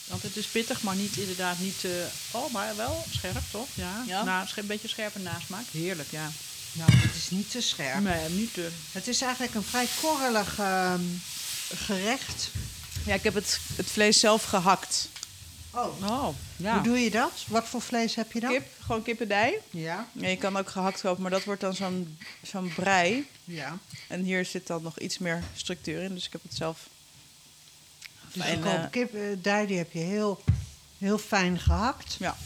[0.07, 1.83] Want het is pittig, maar niet inderdaad niet...
[1.83, 1.91] eh,
[2.31, 3.67] oh, maar wel scherp, toch?
[3.73, 4.03] Ja.
[4.07, 4.23] Ja.
[4.23, 5.65] Nou, scherp- een beetje scherpe nasmaak.
[5.71, 6.31] Heerlijk, ja.
[6.73, 8.03] Nou, het is niet te scherp.
[8.03, 8.69] Nee, niet te...
[8.91, 11.01] Het is eigenlijk een vrij korrelig ehm,
[11.75, 12.49] gerecht.
[13.05, 15.07] Ja, ik heb het, het vlees zelf gehakt.
[15.71, 16.73] Oh, Oh, ja.
[16.73, 17.31] hoe doe je dat?
[17.47, 18.51] Wat voor vlees heb je dan?
[18.51, 19.59] Kip, gewoon kippendij.
[19.69, 23.27] Ja, Ja, je kan ook gehakt kopen, maar dat wordt dan zo'n zo'n brei.
[23.43, 23.77] ja.
[24.07, 26.87] En hier zit dan nog iets meer structuur in, dus ik heb het zelf.
[28.33, 30.43] Dus En, een eh, koop kip, eh, dij, die heb je heel,
[30.97, 32.15] heel fijn gehakt.
[32.19, 32.37] Ja.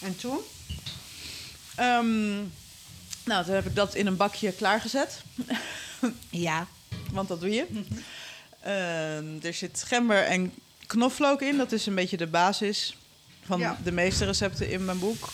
[0.00, 0.38] En toen?
[1.74, 2.38] Ehm,
[3.24, 5.20] nou, toen heb ik dat in een bakje klaargezet.
[6.30, 6.66] Ja.
[7.12, 7.66] Want dat doe je.
[8.60, 10.52] Ehm, er zit gember en
[10.86, 11.56] knoflook in.
[11.56, 12.96] Dat is een beetje de basis
[13.44, 13.78] van Ja.
[13.84, 15.28] de meeste recepten in mijn boek.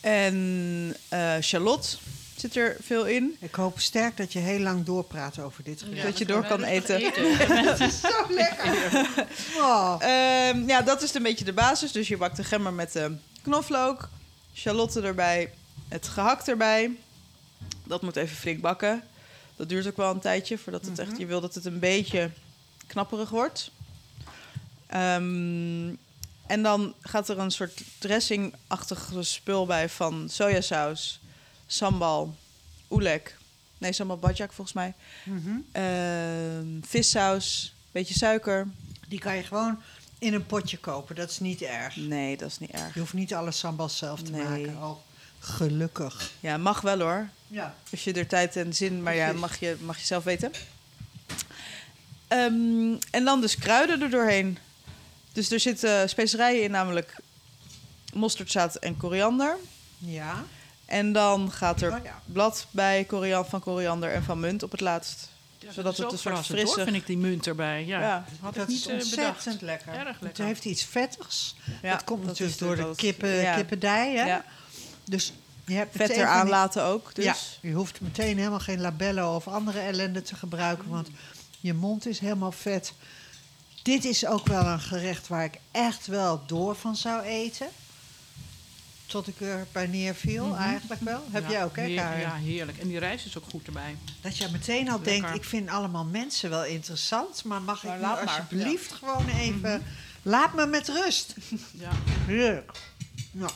[0.00, 1.98] En eh shallot
[2.36, 3.36] zit er veel in.
[3.40, 6.02] Ik hoop sterk dat je heel lang doorpraat over dit gerecht.
[6.02, 7.00] dat je door kan eten.
[8.02, 9.06] Zo lekker.
[9.56, 9.94] Oh.
[9.98, 11.92] Ehm, ja, dat is een beetje de basis.
[11.92, 14.08] Dus je bakt de gember met de knoflook,
[14.54, 15.52] shalotten erbij,
[15.88, 16.90] het gehakt erbij.
[17.84, 19.02] Dat moet even flink bakken.
[19.56, 21.18] Dat duurt ook wel een tijdje voordat het echt.
[21.18, 22.30] Je wil dat het een beetje
[22.86, 23.70] knapperig wordt.
[24.86, 25.88] Ehm,
[26.46, 31.20] en dan gaat er een soort dressingachtig spul bij van sojasaus,
[31.66, 32.36] sambal,
[32.90, 33.36] oelek.
[33.78, 34.94] Nee, sambal bajak volgens mij.
[35.24, 35.50] Mhm.
[35.72, 38.68] Ehm, vissaus, beetje suiker.
[39.08, 39.82] Die kan je gewoon
[40.22, 41.14] in een potje kopen.
[41.14, 41.96] Dat is niet erg.
[41.96, 42.94] Nee, dat is niet erg.
[42.94, 44.42] Je hoeft niet alle sambal zelf te Nee.
[44.44, 44.82] maken.
[44.82, 44.96] Oh,
[45.38, 46.30] gelukkig.
[46.40, 47.28] Ja, mag wel hoor.
[47.46, 47.74] Ja.
[47.90, 50.52] Als je er tijd en zin, maar ja, mag je, mag je zelf weten.
[52.28, 54.58] Ehm, en dan dus kruiden er doorheen.
[55.32, 57.16] Dus er zitten specerijen in, namelijk
[58.14, 59.56] mosterdzaad en koriander.
[59.98, 60.44] Ja.
[60.86, 62.20] En dan gaat er Oh ja.
[62.24, 65.28] blad bij korian van koriander en van munt op het laatst.
[65.62, 67.84] Ja, Zodat het een soort frisse- hoor, vind ik die munt erbij.
[67.86, 69.60] Ja, Ja, had dat ik niet is eh, ontzettend bedacht.
[69.62, 69.92] lekker.
[69.94, 70.44] Erg Het lekker.
[70.44, 71.54] heeft iets vettigs.
[71.82, 74.14] Dat komt dat natuurlijk door de kippen, kippendij.
[74.16, 74.38] Hè?
[75.04, 75.32] Dus
[75.66, 77.14] je hebt vet van die- laten ook.
[77.14, 77.24] Dus.
[77.24, 81.08] Ja, je hoeft meteen helemaal geen labello of andere ellende te gebruiken, want
[81.60, 82.92] je mond is helemaal vet.
[83.82, 87.66] Dit is ook wel een gerecht waar ik echt wel door van zou eten.
[89.12, 91.24] Tot ik er bij neerviel, eigenlijk wel.
[91.30, 92.18] Heb Ja, jij ook, hè, heer-?
[92.18, 92.78] Ja, heerlijk.
[92.78, 93.96] En die rijst is ook goed erbij.
[94.20, 95.20] Dat je meteen al Lekker.
[95.20, 98.92] denkt, ik vind allemaal mensen wel interessant, maar mag Maar ik nu laat maar, alsjeblieft
[98.92, 99.82] gewoon even...
[100.22, 101.34] Laat me met rust.
[101.72, 101.90] Ja.
[102.26, 102.70] Heerlijk.
[103.30, 103.50] Nou,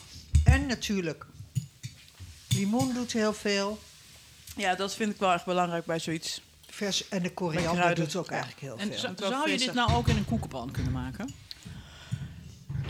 [0.45, 1.27] en natuurlijk
[2.49, 3.79] Limoen doet heel veel.
[4.57, 6.41] Ja, dat vind ik wel echt belangrijk bij zoiets.
[6.71, 8.31] Vers, en de koriander doet ook Ja.
[8.33, 9.13] eigenlijk heel En veel.
[9.17, 11.35] wel zou je dit nou ook in een koekenpan kunnen maken?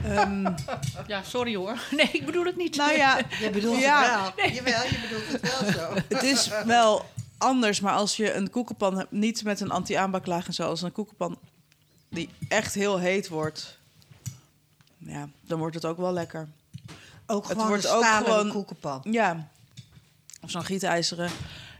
[0.06, 0.46] Ehm,
[1.06, 1.78] Ja, sorry hoor.
[1.96, 2.76] Nee, ik bedoel het niet.
[2.76, 4.24] nou ja, Je bedoelt Ja.
[4.24, 4.50] het wel.
[4.50, 5.94] Jawel, je bedoelt het wel zo.
[6.08, 10.54] het is wel anders, maar als je een koekenpan hebt, niet met een anti-aanbaklaag en
[10.54, 11.38] zo, als een koekenpan
[12.08, 13.78] die echt heel heet wordt,
[14.98, 16.48] ja, dan wordt het ook wel lekker.
[17.26, 19.00] Ook Het gewoon wordt een ook gewoon- koekenpan.
[19.10, 19.48] Ja,
[20.42, 21.30] of zo'n gietijzeren.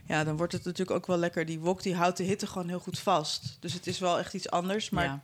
[0.05, 1.45] Ja, dan wordt het natuurlijk ook wel lekker.
[1.45, 3.57] Die wok die houdt de hitte gewoon heel goed vast.
[3.59, 4.89] Dus het is wel echt iets anders.
[4.89, 5.19] Maar Ja.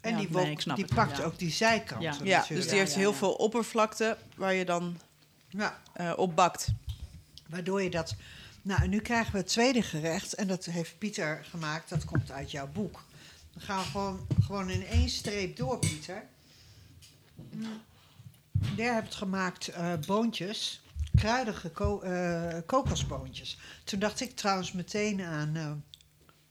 [0.00, 1.24] En Ja, die, nee, wok, die het, pakt ja.
[1.24, 2.44] ook die zijkanten Ja.
[2.48, 3.16] dus die heeft ja, heel ja.
[3.16, 4.98] veel oppervlakte waar je dan
[5.48, 6.68] Ja, eh op bakt.
[7.48, 8.14] waardoor je dat...
[8.62, 10.34] Nou, en nu krijgen we het tweede gerecht.
[10.34, 11.88] En dat heeft Pieter gemaakt.
[11.88, 13.04] Dat komt uit jouw boek.
[13.52, 16.22] Dan gaan we gewoon, gewoon in één streep door, Pieter.
[18.76, 20.82] Daar heb het gemaakt eh, boontjes.
[21.14, 23.58] Kruidige ko- eh, kokosboontjes.
[23.84, 25.84] Toen dacht ik trouwens meteen aan...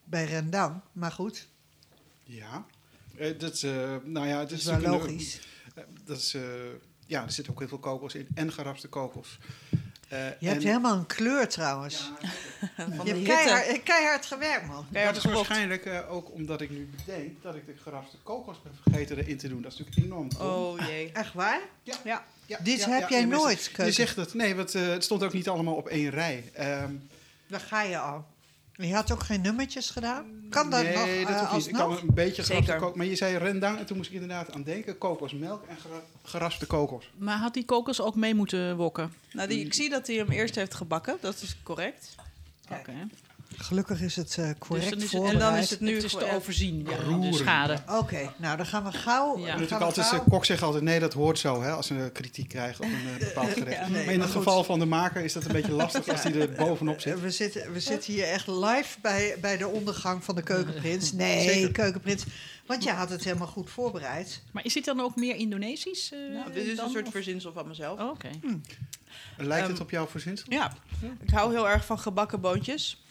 [0.03, 0.81] bij rendang.
[0.91, 1.47] Maar goed,
[2.23, 2.65] Ja.
[3.19, 5.39] Eh, dat is, eh, nou ja, het dat is is wel een- logisch.
[5.75, 6.41] eh, dat is, eh,
[7.05, 9.37] ja, er zit ook heel veel kokos in en geraspte kokos.
[10.07, 11.95] Eh, Je hebt helemaal een kleur trouwens.
[12.75, 14.85] Van je de hebt keihard, keihard gewerkt, man.
[14.91, 18.61] Keihard dat is waarschijnlijk eh, ook omdat ik nu bedenk dat ik de geraspte kokos
[18.61, 19.61] ben vergeten erin te doen.
[19.61, 20.27] Dat is natuurlijk enorm.
[20.39, 21.11] Oh jee.
[21.13, 21.61] Echt waar?
[21.83, 21.95] Ja.
[22.03, 22.25] Ja.
[22.45, 24.33] Ja, Dit ja, heb ja, jij nooit, Je, zegt het.
[24.33, 26.49] Nee, want eh, het stond ook niet allemaal op één rij.
[26.53, 26.93] Ehm,
[27.47, 28.25] Daar ga je al.
[28.87, 30.25] Je had ook geen nummertjes gedaan?
[30.49, 31.67] Kan dat nee, nog dat uh, hoeft niet.
[31.67, 32.95] Ik kan een beetje geraspte kokos.
[32.97, 34.97] Maar je zei rendang en toen moest ik inderdaad aan denken.
[34.97, 37.11] Kokosmelk en gera- geraspte kokos.
[37.17, 39.13] Maar had die kokos ook mee moeten wokken?
[39.31, 41.17] Nou, die, ik zie dat hij hem eerst heeft gebakken.
[41.21, 42.15] Dat is correct.
[42.71, 42.93] Oké.
[43.57, 45.33] Gelukkig is het eh, correct Dus het- voorbereid.
[45.41, 47.31] en dan is het nu Het is te overzien, ja, Roeren.
[47.31, 47.77] de schade.
[47.89, 49.25] Oké, nou dan gaan we gauw...
[49.27, 49.31] Ja.
[49.33, 51.61] dan Je gaan natuurlijk we altijd, gauw- eh, kok zegt altijd, nee, dat hoort zo,
[51.61, 53.77] hè, als ze een kritiek krijgt op een eh, bepaald gerecht.
[53.77, 54.43] Ja, nee, maar in maar het goed.
[54.43, 57.21] geval van de maker is dat een beetje lastig als die er bovenop zit.
[57.21, 61.11] We zitten, we zitten hier echt live bij, bij de ondergang van de keukenprins.
[61.13, 61.71] Nee, Zeker.
[61.71, 62.23] keukenprins.
[62.65, 64.41] Want je had het helemaal goed voorbereid.
[64.51, 66.09] Maar is dit dan ook meer Indonesisch?
[66.33, 67.99] Nou, dit is dan, een soort of- verzinsel van mezelf.
[67.99, 68.29] Oh, Oké.
[69.37, 70.45] Lijkt het Ehm, op jouw verzinsel?
[70.49, 70.73] Ja,
[71.21, 73.03] ik hou heel erg van gebakken boontjes.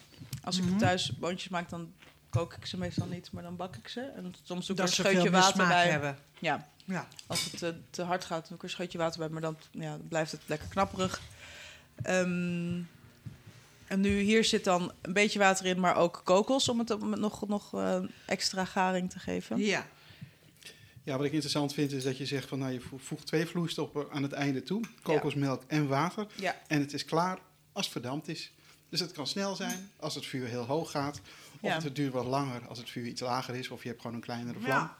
[0.43, 0.77] Als ik Mhm.
[0.77, 1.93] thuis boontjes maak, dan
[2.29, 4.01] kook ik ze meestal niet, maar dan bak ik ze.
[4.01, 5.89] En soms doe ik er een scheutje water bij.
[5.89, 6.17] hebben.
[6.39, 7.07] Ja, Ja.
[7.27, 9.57] als het eh, te hard gaat, doe ik er een scheutje water bij, maar dan,
[9.71, 11.21] ja, blijft het lekker knapperig.
[12.03, 12.81] Ehm,
[13.87, 17.47] en nu hier zit dan een beetje water in, maar ook kokos om het, nog,
[17.47, 19.57] nog eh, extra garing te geven.
[19.57, 19.87] ja.
[21.03, 23.45] Ja, wat ik interessant vind is dat je zegt van nou, je vo- voegt twee
[23.45, 24.81] vloeistoffen aan het einde toe.
[25.01, 26.27] Kokosmelk en water.
[26.35, 27.37] Ja, En het is klaar
[27.71, 28.51] als het verdampt is.
[28.89, 31.21] Dus het kan snel zijn als het vuur heel hoog gaat.
[31.61, 31.81] Of Ja.
[31.81, 33.69] het duurt wat langer als het vuur iets lager is.
[33.69, 34.69] Of je hebt gewoon een kleinere vlam.
[34.69, 34.97] Ja.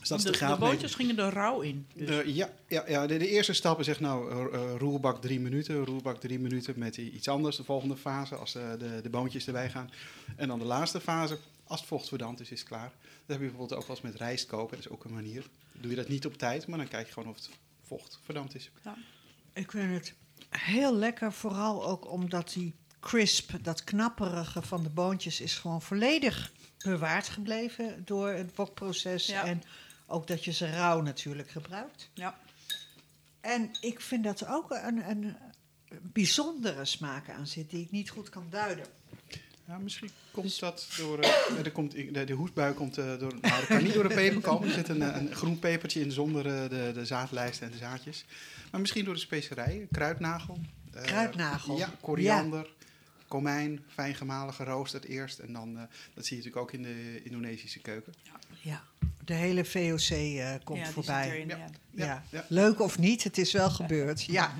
[0.00, 1.86] Dus dat is de, de, de boontjes gingen er rauw in.
[1.94, 2.06] Dus.
[2.08, 5.40] De- ja, ja, ja de, de eerste stap is zeg nou eh, eh, roerbak drie
[5.40, 5.84] minuten.
[5.84, 7.56] Roerbak drie minuten met iets anders.
[7.56, 9.90] De volgende fase als de, de, de boontjes erbij gaan.
[10.36, 12.92] En dan de laatste fase, als het vocht verdampt is, is het klaar.
[13.02, 14.76] Dat heb je bijvoorbeeld ook wel eens met rijst koken.
[14.76, 15.44] Dat is ook een manier.
[15.72, 17.50] Doe je dat niet op tijd, maar dan kijk je gewoon of het
[17.86, 18.70] vocht verdampt is.
[19.52, 20.14] Ik vind het
[20.50, 26.52] heel lekker, vooral ook omdat die crisp, dat knapperige van de boontjes, is gewoon volledig
[26.78, 29.26] bewaard gebleven door het wokproces.
[29.26, 29.44] Ja.
[29.44, 29.62] En
[30.06, 32.10] ook dat je ze rauw natuurlijk gebruikt.
[32.14, 32.38] ja.
[33.40, 35.36] En ik vind dat er ook een, een
[36.02, 38.86] bijzondere smaak aan zit die ik niet goed kan duiden.
[39.68, 41.18] Ja, misschien komt dat door.
[41.18, 43.32] eh, er komt, de, de hoestbui komt eh, door.
[43.40, 44.68] Nou, dat kan niet door de peper komen.
[44.68, 48.24] Er zit een, eh, een groen pepertje in zonder de, de zaadlijst en de zaadjes.
[48.70, 50.58] Maar misschien door de specerijen, kruidnagel.
[50.92, 51.76] eh, Kruidnagel.
[51.78, 52.66] Ja, koriander,
[53.28, 55.38] komijn, fijn gemalen, geroosterd eerst.
[55.38, 55.82] En dan, eh,
[56.14, 58.14] dat zie je natuurlijk ook in de Indonesische keuken.
[58.60, 58.82] Ja,
[59.24, 61.30] de hele VOC eh, komt ja, voorbij.
[61.30, 61.56] erin, Ja.
[61.56, 61.68] ja.
[61.90, 62.24] Ja.
[62.30, 62.44] ja.
[62.48, 64.22] Leuk of niet, het is wel gebeurd.
[64.24, 64.54] Ja.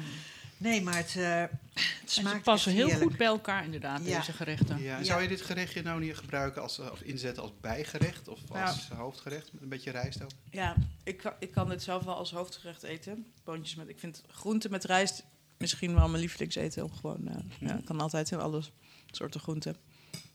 [0.58, 1.42] Nee, maar het, eh,
[1.80, 3.08] het En ze smaakt passen heel heerlijk.
[3.08, 4.18] goed bij elkaar, inderdaad, Ja.
[4.18, 4.82] deze gerechten.
[4.82, 5.02] Ja.
[5.02, 8.64] Zou je dit gerechtje nou niet gebruiken als, of inzetten als bijgerecht of Ja.
[8.66, 10.30] als hoofdgerecht met een beetje rijst ook?
[10.50, 13.26] Ja, ik, kan- ik kan dit zelf wel als hoofdgerecht eten.
[13.44, 15.24] Boontjes met, ik vind groenten met rijst
[15.58, 16.84] misschien wel mijn lievelingseten.
[16.84, 17.34] Om gewoon, eh,
[17.68, 18.62] ja, ik kan altijd in alle
[19.10, 19.76] soorten groenten.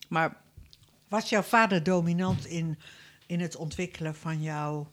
[0.09, 0.37] Maar
[1.07, 2.79] Was jouw vader dominant in,
[3.25, 4.91] in het ontwikkelen van, jouw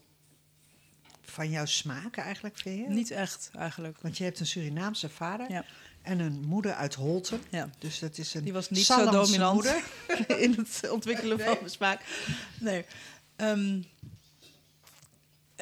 [1.21, 2.93] van jouw smaak eigenlijk, vind je?
[2.93, 4.01] niet echt eigenlijk.
[4.01, 5.65] Want je hebt een Surinaamse vader Ja.
[6.01, 7.41] En een moeder uit Holten.
[7.49, 7.69] Ja.
[7.79, 9.83] Dus dat is een Die was niet Sallandse zo dominant moeder.
[10.45, 12.01] in het ontwikkelen van mijn smaak.
[12.59, 12.85] Nee.
[13.35, 13.81] Ehm,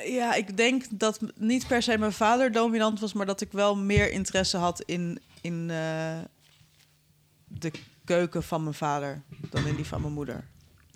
[0.06, 3.76] ja, ik denk dat niet per se mijn vader dominant was, maar dat ik wel
[3.76, 6.20] meer interesse had in, in eh,
[7.48, 7.72] de
[8.06, 10.48] keuken van mijn vader dan in die van mijn moeder.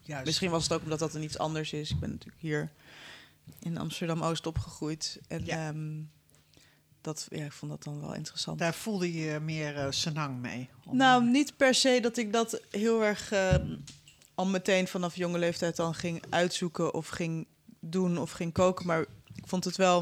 [0.03, 0.25] Juist.
[0.25, 1.89] Misschien was het ook omdat dat een iets anders is.
[1.89, 2.71] Ik ben natuurlijk hier
[3.59, 5.19] in Amsterdam Oost opgegroeid.
[5.27, 5.67] En Ja.
[5.67, 5.99] ehm,
[7.01, 8.59] dat, ja, ik vond dat dan wel interessant.
[8.59, 10.69] Daar voelde je meer uh, senang mee?
[10.85, 10.97] Om...
[10.97, 13.55] Nou, niet per se dat ik dat heel erg uh,
[14.35, 17.47] al meteen vanaf jonge leeftijd dan ging uitzoeken of ging
[17.79, 18.85] doen of ging koken.
[18.85, 19.01] Maar
[19.35, 20.01] ik vond het wel.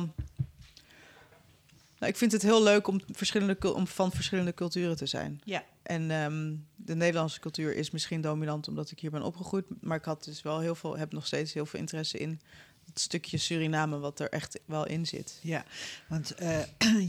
[1.99, 5.41] Nou, ik vind het heel leuk om, verschillende, om van verschillende culturen te zijn.
[5.43, 5.63] Ja.
[5.83, 9.65] En um, de Nederlandse cultuur is misschien dominant omdat ik hier ben opgegroeid.
[9.81, 12.41] Maar ik had dus wel heel veel, heb nog steeds heel veel interesse in
[12.89, 15.39] het stukje Suriname wat er echt wel in zit.
[15.41, 15.65] Ja,
[16.07, 16.59] want uh,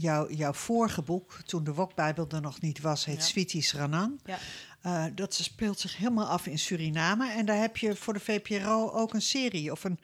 [0.01, 3.21] jouw, jouw vorige boek, toen de Wokbijbel er nog niet was, heet ja.
[3.21, 4.19] Sweeties Ranang.
[4.25, 4.37] Ja.
[4.85, 7.31] Uh, dat speelt zich helemaal af in Suriname.
[7.31, 9.99] En daar heb je voor de VPRO ook een serie of een,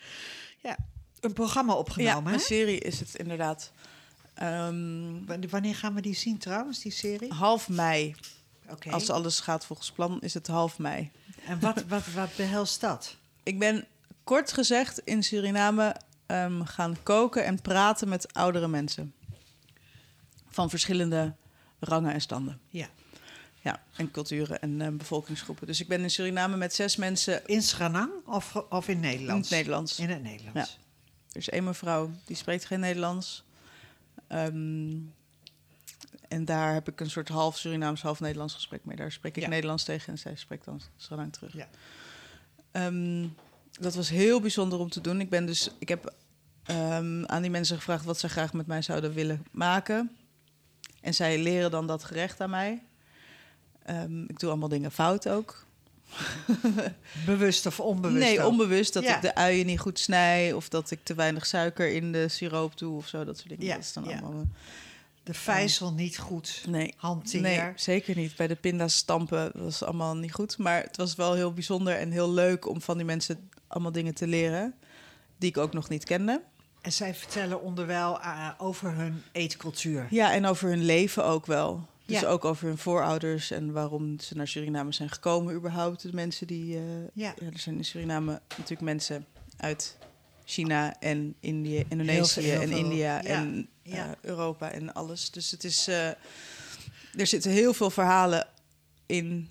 [0.62, 0.78] ja,
[1.20, 2.32] een programma opgenomen.
[2.32, 3.72] Ja, een serie is het inderdaad.
[4.44, 7.34] Um, Wanneer gaan we die zien trouwens, die serie?
[7.34, 8.16] Half mei.
[8.70, 8.94] Okay.
[8.94, 11.12] Als alles gaat volgens plan, is het half mei.
[11.46, 13.16] En wat, wat, wat behelst dat?
[13.44, 13.86] Ik ben
[14.28, 15.96] kort gezegd in Suriname
[16.28, 19.14] um, gaan koken en praten met oudere mensen.
[20.48, 21.36] Van verschillende
[21.80, 22.60] rangen en standen.
[22.70, 22.90] Ja.
[23.62, 25.68] Ja, en culturen en uh, bevolkingsgroepen.
[25.68, 27.46] Dus ik ben in Suriname met zes mensen.
[27.46, 29.52] In Schranang of, of in Nederlands?
[29.52, 30.00] In het Nederlands.
[30.00, 30.72] In het Nederlands.
[30.72, 30.78] Ja.
[31.32, 33.44] Er is één mevrouw die spreekt geen Nederlands.
[34.30, 35.14] Um,
[36.28, 38.96] en daar heb ik een soort half Surinaams, half Nederlands gesprek mee.
[38.96, 39.50] Daar spreek ik Ja.
[39.50, 41.54] Nederlands tegen en zij spreekt dan Schranang terug.
[41.54, 41.68] Ja.
[42.72, 43.28] Ehm,
[43.80, 45.22] dat was heel bijzonder om te doen.
[45.22, 46.14] Ik, ben dus, ik heb
[46.64, 50.12] ehm, aan die mensen gevraagd wat ze graag met mij zouden willen maken.
[51.02, 52.84] En zij leren dan dat gerecht aan mij.
[53.84, 55.66] Ehm, ik doe allemaal dingen fout ook.
[57.26, 58.24] Bewust of onbewust?
[58.26, 58.50] nee, ook?
[58.50, 58.94] onbewust.
[58.94, 59.16] Dat Ja.
[59.16, 60.54] ik de uien niet goed snij.
[60.54, 62.96] Of dat ik te weinig suiker in de siroop doe.
[62.98, 63.66] Of zo, dat soort dingen.
[63.66, 64.10] Ja, Dat is dan ja.
[64.20, 64.42] allemaal...
[64.42, 64.48] eh,
[65.24, 66.94] De vijzel niet goed Nee.
[66.98, 67.42] hanteer.
[67.42, 68.36] Nee, zeker niet.
[68.36, 70.58] Bij de pinda's stampen was allemaal niet goed.
[70.58, 74.14] Maar het was wel heel bijzonder en heel leuk om van die mensen allemaal dingen
[74.14, 74.74] te leren.
[75.38, 76.42] Die ik ook nog niet kende.
[76.82, 80.08] En zij vertellen onderwijl eh, over hun eetcultuur.
[80.10, 81.88] Ja, en over hun leven ook wel.
[82.06, 82.28] Dus Ja.
[82.28, 86.02] ook over hun voorouders en waarom ze naar Suriname zijn gekomen überhaupt.
[86.02, 86.76] De mensen die...
[86.76, 86.82] eh,
[87.14, 87.34] Ja.
[87.40, 89.26] ja, er zijn in Suriname natuurlijk mensen
[89.58, 89.98] uit
[90.46, 92.78] China en Indië, Heel Indonesië veel, heel en.
[92.78, 95.32] India Ja, en eh, Europa en alles.
[95.32, 95.88] Dus het is...
[95.88, 96.18] er
[97.28, 98.48] zitten heel veel verhalen
[99.06, 99.50] in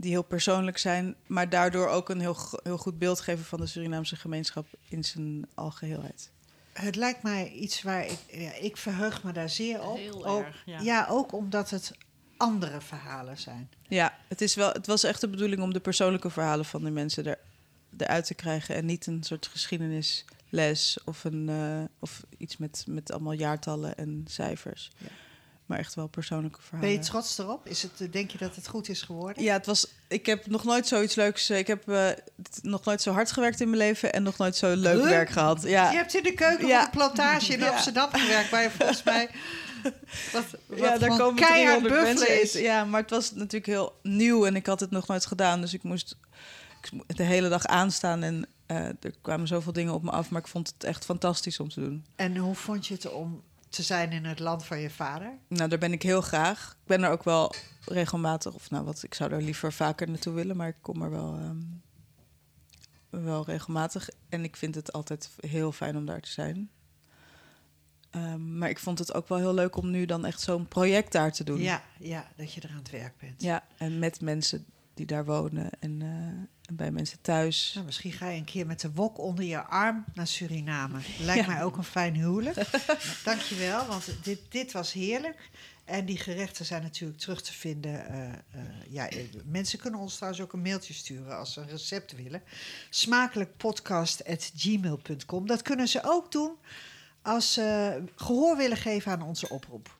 [0.00, 3.66] die heel persoonlijk zijn, maar daardoor ook een heel, heel goed beeld geven van de
[3.66, 6.30] Surinaamse gemeenschap in zijn algeheelheid.
[6.72, 8.18] Het lijkt mij iets waar ik...
[8.30, 9.96] Ja, ik verheug me daar zeer op.
[9.96, 10.80] Heel ook, erg, ja.
[10.80, 11.92] ja, ook omdat het
[12.36, 13.70] andere verhalen zijn.
[13.88, 16.90] Ja, het, is wel, het was echt de bedoeling om de persoonlijke verhalen van de
[16.90, 17.38] mensen er,
[17.96, 23.12] eruit te krijgen en niet een soort geschiedenisles of, een, eh, of iets met, met
[23.12, 24.90] allemaal jaartallen en cijfers.
[24.96, 25.08] Ja.
[25.68, 26.92] Maar echt wel persoonlijke Ben verhalen.
[26.92, 27.66] je trots erop?
[27.66, 29.42] Is het, eh, denk je dat het goed is geworden?
[29.42, 29.86] Ja, het was.
[30.08, 31.48] Ik heb nog nooit zoiets leuks.
[31.50, 32.08] eh, Ik heb eh,
[32.62, 35.04] nog nooit zo hard gewerkt in mijn leven en nog nooit zo leuk Leuk?
[35.08, 35.62] werk gehad.
[35.62, 36.76] Ja, Je hebt in de keuken Ja.
[36.80, 37.68] van de plantage in Ja.
[37.70, 39.30] Amsterdam gewerkt, waar je volgens mij...
[40.32, 42.52] Wat, wat ja daar komen keihard 300 mensen buffelen is.
[42.52, 45.60] Ja, maar het was natuurlijk heel nieuw en ik had het nog nooit gedaan.
[45.60, 46.16] Dus ik moest
[47.06, 50.30] de hele dag aanstaan en er kwamen zoveel dingen op me af.
[50.30, 52.04] Maar ik vond het echt fantastisch om te doen.
[52.16, 55.38] En hoe vond je het om te zijn in het land van je vader?
[55.48, 56.76] Nou, daar ben ik heel graag.
[56.80, 57.54] Ik ben er ook wel
[57.84, 61.10] regelmatig, of nou wat, ik zou er liever vaker naartoe willen, maar ik kom er
[61.10, 61.60] wel, ehm,
[63.22, 64.08] wel regelmatig.
[64.28, 66.70] En ik vind het altijd heel fijn om daar te zijn.
[68.10, 71.12] Ehm, maar ik vond het ook wel heel leuk om nu dan echt zo'n project
[71.12, 71.60] daar te doen.
[71.60, 73.42] Ja, ja, dat je er aan het werk bent.
[73.42, 74.66] Ja, en met mensen
[74.98, 76.08] die daar wonen en, eh,
[76.68, 77.70] en bij mensen thuis.
[77.74, 80.98] Nou, misschien ga je een keer met de wok onder je arm naar Suriname.
[81.20, 81.52] Lijkt Ja.
[81.52, 82.56] mij ook een fijn huwelijk.
[83.24, 85.50] Dankjewel, want dit, dit was heerlijk.
[85.84, 88.06] En die gerechten zijn natuurlijk terug te vinden.
[88.08, 88.32] eh,
[88.88, 89.08] ja,
[89.44, 92.42] mensen kunnen ons trouwens ook een mailtje sturen als ze een recept willen.
[92.90, 95.46] Smakelijkpodcast.gmail.com.
[95.46, 96.52] Dat kunnen ze ook doen
[97.22, 99.97] als ze gehoor willen geven aan onze oproep.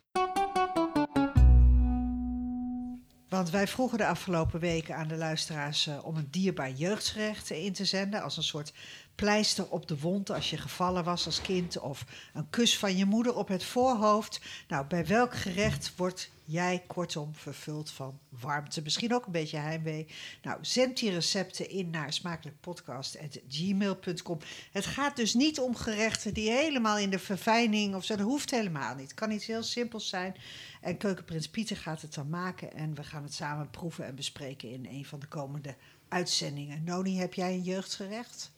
[3.28, 7.72] Want wij vroegen de afgelopen weken aan de luisteraars eh, om een dierbaar jeugdgerecht in
[7.72, 8.22] te zenden.
[8.22, 8.72] Als een soort
[9.18, 11.78] pleister op de wond als je gevallen was als kind.
[11.78, 12.04] Of
[12.34, 14.40] een kus van je moeder op het voorhoofd.
[14.68, 18.82] Nou, bij welk gerecht wordt jij kortom vervuld van warmte?
[18.82, 20.06] Misschien ook een beetje heimwee.
[20.42, 24.38] Nou, zend die recepten in naar smakelijkpodcast.gmail.com.
[24.72, 28.16] Het gaat dus niet om gerechten die helemaal in de verfijning of zo.
[28.16, 29.04] Dat hoeft helemaal niet.
[29.04, 30.36] Het kan iets heel simpels zijn.
[30.80, 32.74] En Keukenprins Pieter gaat het dan maken.
[32.74, 35.74] En we gaan het samen proeven en bespreken in een van de komende
[36.08, 36.84] uitzendingen.
[36.84, 38.56] Noni, heb jij een jeugdgerecht?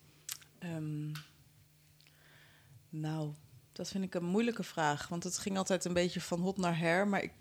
[0.60, 1.10] Ehm,
[2.88, 3.32] nou,
[3.72, 5.08] dat vind ik een moeilijke vraag.
[5.08, 7.08] Want het ging altijd een beetje van hot naar her.
[7.08, 7.32] Maar ik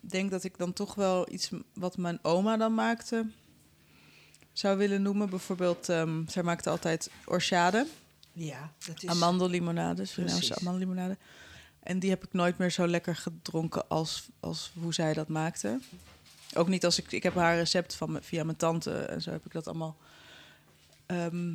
[0.00, 3.26] denk dat ik dan toch wel iets wat mijn oma dan maakte
[4.52, 5.30] zou willen noemen.
[5.30, 7.86] Bijvoorbeeld, ehm, zij maakte altijd orchade,
[8.32, 9.08] Ja, dat is...
[9.08, 11.16] amandellimonade, Surinaamse amandellimonade.
[11.82, 15.80] En die heb ik nooit meer zo lekker gedronken als, als hoe zij dat maakte.
[16.54, 17.12] Ook niet als ik...
[17.12, 19.96] Ik heb haar recept van via mijn tante en zo heb ik dat allemaal
[21.06, 21.54] ehm,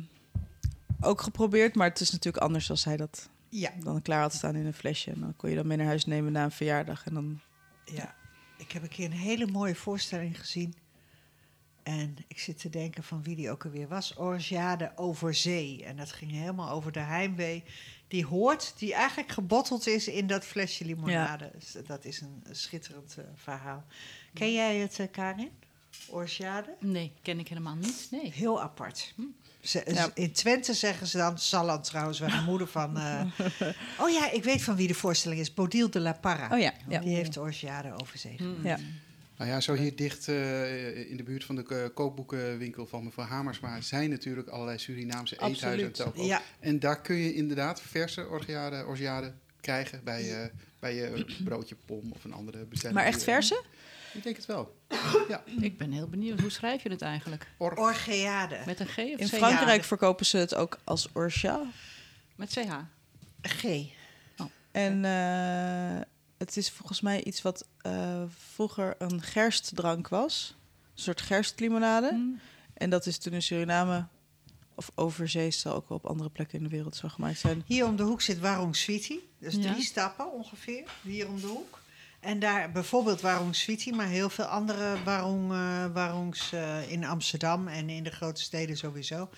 [1.04, 1.74] ook geprobeerd.
[1.74, 4.74] Maar het is natuurlijk anders als zij dat Ja, dan klaar had staan in een
[4.74, 5.10] flesje.
[5.10, 7.06] En dan kon je dat mee naar huis nemen na een verjaardag.
[7.06, 7.40] En dan...
[7.84, 8.14] ja.
[8.58, 10.74] Ik heb een keer een hele mooie voorstelling gezien.
[11.82, 14.16] En ik zit te denken van wie die ook alweer was.
[14.16, 15.84] Orgiade over zee.
[15.84, 17.64] En dat ging helemaal over de heimwee.
[18.08, 21.50] Die hoort, die eigenlijk gebotteld is in dat flesje limonade.
[21.54, 23.84] Dus dat is een schitterend eh, verhaal.
[24.34, 25.50] Ken jij het, eh, Karin?
[26.08, 26.74] Orgiade?
[26.80, 28.08] Nee, ken ik helemaal niet.
[28.10, 28.32] Nee.
[28.32, 29.14] Heel apart.
[29.64, 30.10] Ze, Ja.
[30.14, 32.98] In Twente zeggen ze dan, Salland trouwens, waar de moeder van...
[32.98, 33.20] eh,
[33.98, 35.54] oh ja, ik weet van wie de voorstelling is.
[35.54, 36.48] Bodil de la Parra.
[36.52, 37.00] Oh ja, ja.
[37.00, 37.40] Die heeft de
[38.18, 38.62] zee gemaakt.
[38.62, 38.78] Ja.
[39.36, 43.26] Nou ja, zo hier dicht eh, in de buurt van de eh, kookboekenwinkel van mevrouw
[43.26, 45.92] Hamersma zijn natuurlijk allerlei Surinaamse eethuizen.
[45.94, 46.12] en.
[46.14, 46.42] Ja.
[46.60, 50.48] En daar kun je inderdaad verse orgiade, orgiade krijgen bij, eh,
[50.78, 52.98] bij je broodje pom of een andere bestelling.
[52.98, 53.62] Maar echt verse?
[54.14, 54.76] Ik denk het wel.
[55.28, 56.40] Ja, Ik ben heel benieuwd.
[56.40, 57.46] Hoe schrijf je het eigenlijk?
[57.56, 58.58] or, Orgeade.
[58.66, 59.34] Met een G of In CH?
[59.34, 61.62] Frankrijk verkopen ze het ook als orcha.
[62.36, 62.72] Met CH.
[63.42, 63.64] G.
[64.72, 66.00] En eh,
[66.38, 70.56] het is volgens mij iets wat eh, vroeger een gerstdrank was.
[70.94, 72.08] Een soort gerstlimonade.
[72.08, 72.20] Hm.
[72.74, 74.06] En dat is toen in Suriname,
[74.74, 77.62] of overzee, zal ook wel op andere plekken in de wereld zo gemaakt zijn.
[77.66, 79.28] Hier om de hoek zit Warung Sweetie.
[79.38, 79.72] Dus Ja.
[79.72, 81.82] drie stappen ongeveer, hier om de hoek.
[82.24, 87.68] En daar bijvoorbeeld Warung Sweetie, maar heel veel andere Warung, eh, Warungs eh, in Amsterdam
[87.68, 89.28] en in de grote steden sowieso.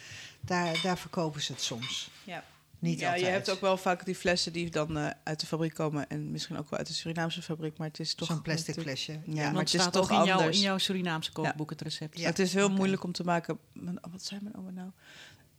[0.41, 2.11] Daar, daar verkopen ze het soms.
[2.25, 2.45] Ja.
[2.79, 3.25] Niet ja, altijd.
[3.25, 6.09] je hebt ook wel vaak die flessen die dan eh, uit de fabriek komen.
[6.09, 7.79] En misschien ook wel uit de Surinaamse fabriek.
[7.79, 9.21] Maar het is toch Zo'n plastic natuurlijk- flesje.
[9.25, 10.57] Ja, Ja, maar het het is staat toch in jouw, anders.
[10.57, 12.19] in jouw Surinaamse kookboek het recept.
[12.19, 12.27] Ja.
[12.27, 13.59] Het is heel moeilijk om te maken.
[13.73, 14.89] Mijn- wat zei mijn oma nou?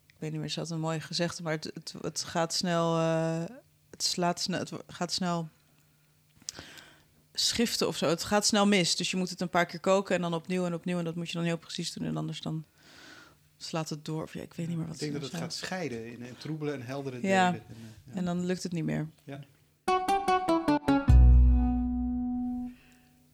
[0.08, 2.98] Ik weet niet meer, ze had een mooi gezegd, maar het, het, het gaat snel.
[3.00, 3.44] eh,
[3.90, 4.60] het slaat snel.
[4.60, 5.50] Het gaat snel
[7.40, 8.08] schiften of zo.
[8.08, 8.96] Het gaat snel mis.
[8.96, 10.98] Dus je moet het een paar keer koken en dan opnieuw en opnieuw.
[10.98, 12.08] En dat moet je dan heel precies doen.
[12.08, 12.66] En anders dan
[13.58, 14.24] slaat het door.
[14.24, 16.38] Of ja, ik weet niet meer wat ik denk dat het gaat scheiden in een
[16.38, 17.52] troebele en heldere Ja.
[17.52, 17.66] delen.
[17.68, 18.14] En, eh, ja.
[18.20, 19.08] En dan lukt het niet meer.
[19.24, 19.40] Ja.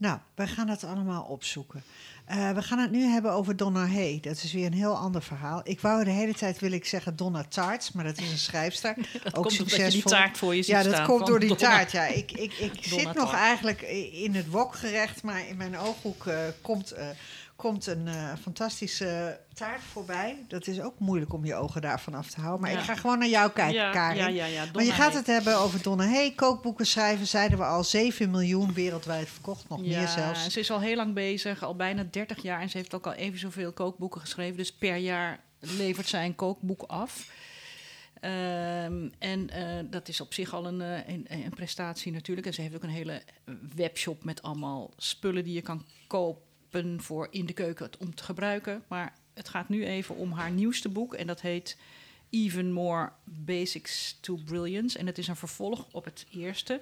[0.04, 1.84] Nou, we gaan het allemaal opzoeken.
[2.26, 4.20] Eh, we gaan het nu hebben over Donna Hay.
[4.22, 5.62] Dat is weer een heel ander verhaal.
[5.64, 8.96] Ik wou de hele tijd wil ik zeggen Donna Tarts, maar dat is een schrijfster.
[9.24, 10.12] Dat ook komt je die succesvol.
[10.12, 11.64] taart voor je ziet Ja, dat staan komt door die Donna.
[11.64, 11.92] taart.
[11.92, 13.82] Ja, ik, ik, ik zit nog eigenlijk
[14.12, 17.08] in het wokgerecht, maar in mijn ooghoek eh, komt, eh,
[17.56, 20.46] komt een eh, fantastische taart voorbij.
[20.48, 22.62] Dat is ook moeilijk om je ogen daarvan af te houden.
[22.62, 22.80] Maar Ja.
[22.80, 24.18] ik ga gewoon naar jou kijken, ja, Karin.
[24.18, 24.66] ja, ja, ja.
[24.74, 26.32] Maar je gaat het hebben over Donna Hay.
[26.32, 29.70] Kookboeken schrijven, zeiden we al, 7 miljoen wereldwijd verkocht.
[29.70, 30.50] Nog meer zelfs.
[30.50, 32.62] Ze is al heel lang bezig, al bijna 30 jaar.
[32.62, 34.58] En ze heeft ook al even zoveel kookboeken geschreven.
[34.58, 37.30] Dus per jaar levert zij een kookboek af.
[38.20, 42.48] Ehm, en eh, dat is op zich al een, eh, een, een prestatie natuurlijk.
[42.48, 43.22] En ze heeft ook een hele
[43.76, 46.52] webshop met allemaal spullen die je kan kopen
[46.98, 48.84] voor in de keuken om te gebruiken.
[48.88, 51.14] Maar het gaat nu even om haar nieuwste boek.
[51.14, 51.78] En dat heet
[52.30, 54.98] Even More Basics to Brilliance.
[54.98, 56.82] En het is een vervolg op het eerste,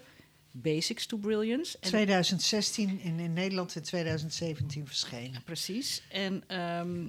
[0.51, 1.77] Basics to Brilliance.
[1.79, 5.43] En 2016 en in Nederland in 2017 verschenen.
[5.43, 6.03] Precies.
[6.09, 7.07] En ehm,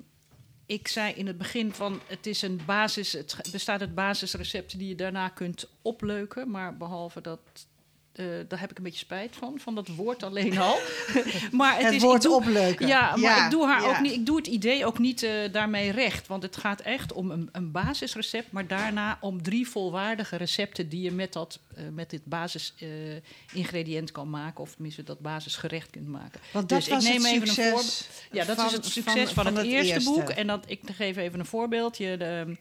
[0.67, 4.89] ik zei in het begin van het is een basis, het bestaat uit basisrecepten die
[4.89, 6.51] je daarna kunt opleuken.
[6.51, 7.67] Maar behalve dat,
[8.13, 10.79] eh, daar heb ik een beetje spijt van, van dat woord alleen al.
[11.51, 12.87] maar het, Het, is, woord doe, opleuken.
[12.87, 13.89] Ja, maar ik doe haar ja.
[13.89, 14.13] ook niet.
[14.13, 16.27] Ik doe het idee ook niet eh, daarmee recht.
[16.27, 21.03] Want het gaat echt om een, een basisrecept, maar daarna om drie volwaardige recepten die
[21.03, 24.61] je met, dat, eh, met dit basis-ingrediënt kan maken.
[24.61, 26.41] Of tenminste dat basisgerecht kunt maken.
[26.53, 28.09] Want dat Dus ik was neem het even een succes voorbeeld.
[28.33, 30.29] Ja, dat van- is het succes van, het, eerste, boek.
[30.29, 32.17] En dat, ik geef even een voorbeeldje.
[32.17, 32.57] De,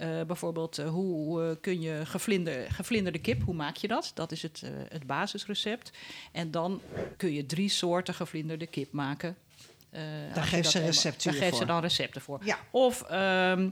[0.00, 4.10] eh, bijvoorbeeld, eh, hoe eh, kun je gevlinder, gevlinderde kip, hoe maak je dat?
[4.14, 5.90] Dat is het, het basisrecept.
[6.32, 6.80] En dan
[7.16, 9.36] kun je drie soorten gevlinderde kip maken.
[9.92, 12.40] Je geeft ze receptuur Daar geeft ze dan recepten voor.
[12.44, 12.58] Ja.
[12.70, 13.68] Of ehm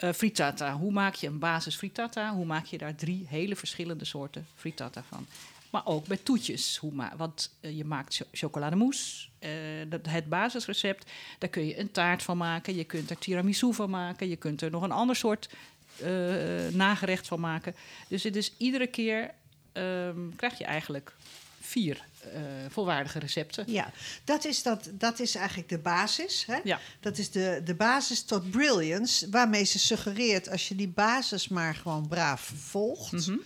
[0.00, 0.72] eh, frittata.
[0.76, 2.34] Hoe maak je een basis frittata?
[2.34, 5.26] Hoe maak je daar drie hele verschillende soorten frittata van?
[5.70, 6.76] Maar ook bij toetjes.
[6.76, 9.28] Hoe ma want eh, je maakt cho- chocolademousse.
[9.38, 9.50] eh,
[9.88, 11.10] dat, het basisrecept.
[11.38, 12.74] Daar kun je een taart van maken.
[12.76, 14.28] Je kunt er tiramisu van maken.
[14.28, 15.48] Je kunt er nog een ander soort
[15.96, 16.08] eh,
[16.72, 17.74] nagerecht van maken.
[18.08, 19.30] Dus het is iedere keer
[19.72, 21.12] ehm, krijg je eigenlijk
[21.70, 23.64] vier eh, volwaardige recepten.
[23.72, 23.92] Ja,
[24.24, 26.44] dat is, dat, dat is eigenlijk de basis.
[26.46, 26.58] Hè?
[26.64, 26.80] Ja.
[27.00, 30.48] Dat is de, de basis tot brilliance, waarmee ze suggereert...
[30.48, 33.12] als je die basis maar gewoon braaf volgt...
[33.12, 33.36] Mhm.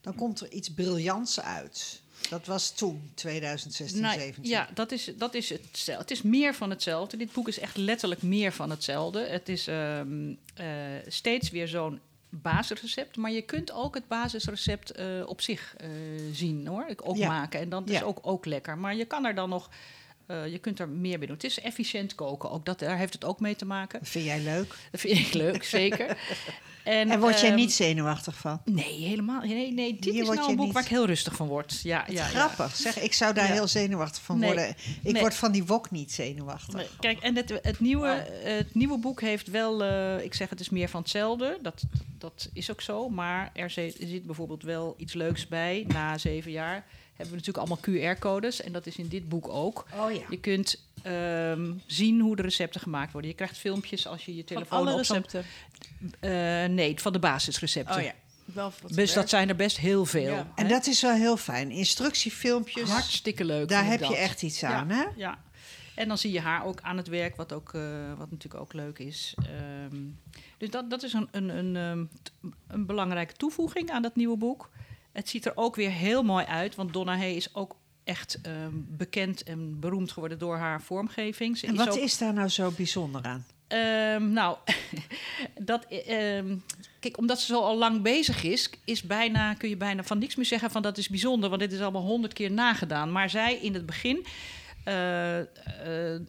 [0.00, 2.00] dan komt er iets briljants uit.
[2.28, 4.44] Dat was toen, 2016, Nou, 17.
[4.44, 6.02] ja, dat is, dat is hetzelfde.
[6.02, 7.16] Het is meer van hetzelfde.
[7.16, 9.20] Dit boek is echt letterlijk meer van hetzelfde.
[9.20, 10.66] Het is ehm, eh,
[11.06, 12.00] steeds weer zo'n
[12.30, 15.88] basisrecept, maar je kunt ook het basisrecept eh, op zich eh,
[16.32, 16.84] zien hoor.
[16.88, 17.28] Ik Ook Ja.
[17.28, 17.60] maken.
[17.60, 18.78] En dat is ook, ook lekker.
[18.78, 19.68] Maar je kan er dan nog.
[20.30, 21.36] Eh, je kunt er meer bij doen.
[21.36, 22.50] Het is efficiënt koken.
[22.50, 23.98] Ook dat, daar heeft het ook mee te maken.
[23.98, 24.74] Dat vind jij leuk.
[24.92, 26.16] Dat vind ik leuk, zeker.
[26.84, 28.60] En, En word jij ehm, niet zenuwachtig van?
[28.64, 29.40] Nee, helemaal.
[29.42, 31.80] Nee, nee dit Hier is nou een boek niet- waar ik heel rustig van word.
[31.82, 32.24] Ja, ja, ja.
[32.24, 32.76] grappig.
[32.76, 33.52] Zeg, ik zou daar Ja.
[33.52, 34.48] heel zenuwachtig van Nee.
[34.48, 34.68] worden.
[35.02, 35.20] Ik Nee.
[35.20, 36.74] word van die wok niet zenuwachtig.
[36.74, 40.60] Nee, Kijk, en het, het, nieuwe, het nieuwe boek heeft wel, eh, ik zeg het
[40.60, 41.58] is meer van hetzelfde.
[41.62, 41.82] Dat,
[42.18, 43.08] dat is ook zo.
[43.08, 45.84] Maar er zit bijvoorbeeld wel iets leuks bij.
[45.88, 46.84] Na zeven jaar
[47.20, 48.60] hebben we natuurlijk allemaal QR-codes.
[48.62, 49.86] En dat is in dit boek ook.
[50.00, 50.20] Oh ja.
[50.30, 53.30] Je kunt ehm, zien hoe de recepten gemaakt worden.
[53.30, 55.44] Je krijgt filmpjes als je je Van telefoon alle op zo'n- recepten.
[56.20, 56.30] Eh,
[56.74, 57.96] nee, van de basisrecepten.
[57.96, 58.12] Oh ja.
[58.44, 60.32] Wel Dus dat zijn er best heel veel.
[60.34, 60.52] Ja.
[60.54, 61.70] En dat is wel heel fijn.
[61.70, 63.68] Instructiefilmpjes, Hartstikke leuk.
[63.68, 64.72] daar heb je echt iets Ja.
[64.74, 65.04] aan, hè?
[65.16, 65.38] Ja.
[65.94, 67.82] En dan zie je haar ook aan het werk, wat, ook, eh,
[68.18, 69.34] wat natuurlijk ook leuk is.
[69.36, 69.96] Ehm,
[70.58, 72.04] dus dat, dat is een, een, een, ehm,
[72.66, 74.70] een belangrijke toevoeging aan dat nieuwe boek.
[75.12, 78.74] Het ziet er ook weer heel mooi uit, want Donna Hay is ook echt ehm,
[78.74, 81.58] bekend en beroemd geworden door haar vormgeving.
[81.58, 83.46] Ze En wat ook, is daar nou zo bijzonder aan?
[83.66, 84.56] Ehm, nou,
[85.70, 86.56] dat, ehm,
[87.00, 90.36] kijk, omdat ze zo al lang bezig is, is bijna, kun je bijna van niks
[90.36, 93.12] meer zeggen van dat is bijzonder, want dit is allemaal honderd keer nagedaan.
[93.12, 94.26] Maar zij in het begin
[94.84, 95.38] eh,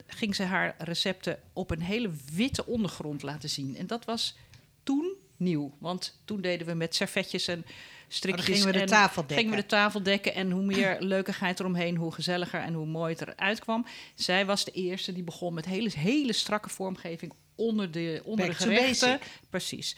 [0.07, 3.77] ging ze haar recepten op een hele witte ondergrond laten zien.
[3.77, 4.35] En dat was
[4.83, 7.65] toen nieuw, want toen deden we met servetjes en
[8.13, 8.45] strikjes.
[8.45, 9.37] gingen we de tafel dekken.
[9.37, 13.13] Gingen we de tafel dekken en hoe meer leukigheid eromheen, hoe gezelliger en hoe mooi
[13.13, 13.85] het eruit kwam.
[14.15, 18.57] Zij was de eerste die begon met hele, hele strakke vormgeving onder de, onder Back
[18.57, 19.09] de to gerechten.
[19.09, 19.39] basic.
[19.49, 19.95] Precies.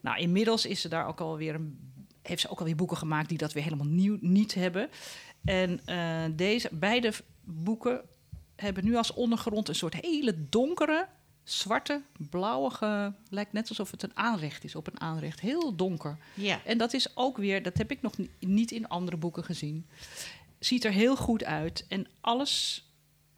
[0.00, 1.78] Nou, inmiddels is ze daar ook alweer een,
[2.22, 4.90] heeft ze ook alweer boeken gemaakt die dat weer helemaal nieuw niet hebben.
[5.44, 7.12] En eh, deze beide
[7.44, 8.00] boeken
[8.56, 11.08] hebben nu als ondergrond een soort hele donkere,
[11.50, 13.12] zwarte, blauwige.
[13.30, 15.40] Lijkt net alsof het een aanrecht is op een aanrecht.
[15.40, 16.18] Heel donker.
[16.34, 16.60] Ja.
[16.64, 19.86] En dat is ook weer, dat heb ik nog ni- niet in andere boeken gezien.
[20.58, 21.84] Ziet er heel goed uit.
[21.88, 22.82] En alles.